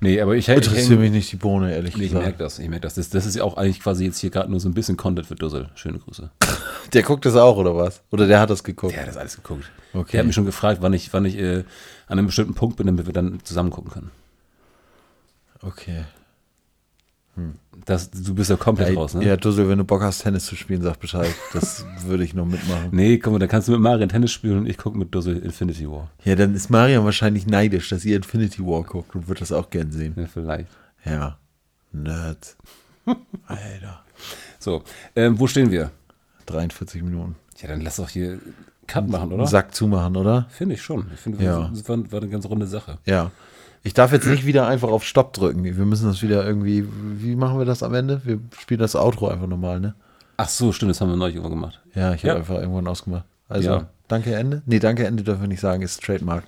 [0.00, 2.24] Nee, aber ich, ich, Interessiert ich, mich nicht die Bohne, ehrlich ich gesagt.
[2.24, 2.94] merke das, ich merke das.
[2.94, 3.10] das.
[3.10, 5.34] Das ist ja auch eigentlich quasi jetzt hier gerade nur so ein bisschen Content für
[5.34, 5.68] Dussel.
[5.74, 6.30] Schöne Grüße.
[6.92, 8.02] Der guckt das auch, oder was?
[8.10, 8.94] Oder der hat das geguckt?
[8.94, 9.70] Der hat das alles geguckt.
[9.92, 10.12] Okay.
[10.12, 11.64] Der hat mich schon gefragt, wann ich, wann ich äh,
[12.06, 14.10] an einem bestimmten Punkt bin, damit wir dann zusammen gucken können.
[15.60, 16.04] Okay.
[17.84, 19.24] Das, du bist ja komplett Ja, raus, ne?
[19.24, 21.34] ja, Dussel, wenn du Bock hast, Tennis zu spielen, sag Bescheid.
[21.52, 22.88] Das würde ich noch mitmachen.
[22.92, 25.88] Nee, komm, dann kannst du mit Marian Tennis spielen und ich gucke mit Dussel Infinity
[25.90, 26.10] War.
[26.24, 29.70] Ja, dann ist Marian wahrscheinlich neidisch, dass ihr Infinity War guckt und wird das auch
[29.70, 30.14] gern sehen.
[30.16, 30.68] Ja, vielleicht.
[31.04, 31.38] Ja.
[31.92, 32.56] Nerds.
[33.46, 34.02] Alter.
[34.58, 34.82] So,
[35.16, 35.90] ähm, wo stehen wir?
[36.46, 37.36] 43 Minuten.
[37.62, 38.38] Ja, dann lass doch hier
[38.86, 39.46] Cut machen, oder?
[39.46, 40.46] Sack zumachen, oder?
[40.50, 41.10] Finde ich schon.
[41.14, 41.68] Ich finde, Ja.
[41.72, 42.98] das war, war eine ganz runde Sache.
[43.06, 43.30] Ja.
[43.82, 45.64] Ich darf jetzt nicht wieder einfach auf Stopp drücken.
[45.64, 46.86] Wir müssen das wieder irgendwie.
[47.16, 48.20] Wie machen wir das am Ende?
[48.24, 49.94] Wir spielen das Outro einfach nochmal, ne?
[50.36, 51.80] Ach so, stimmt, das haben wir neulich irgendwann gemacht.
[51.94, 52.36] Ja, ich habe Ja.
[52.36, 53.24] einfach irgendwann ausgemacht.
[53.48, 53.88] Also, Ja.
[54.08, 54.62] danke Ende?
[54.66, 56.44] Nee, danke Ende dürfen wir nicht sagen, ist Trademark.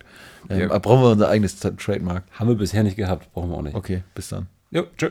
[0.48, 0.78] Ähm, Ja.
[0.78, 2.24] Brauchen wir unser eigenes Trademark.
[2.32, 3.74] Haben wir bisher nicht gehabt, brauchen wir auch nicht.
[3.74, 4.46] Okay, bis dann.
[4.70, 5.10] Jo, tschö.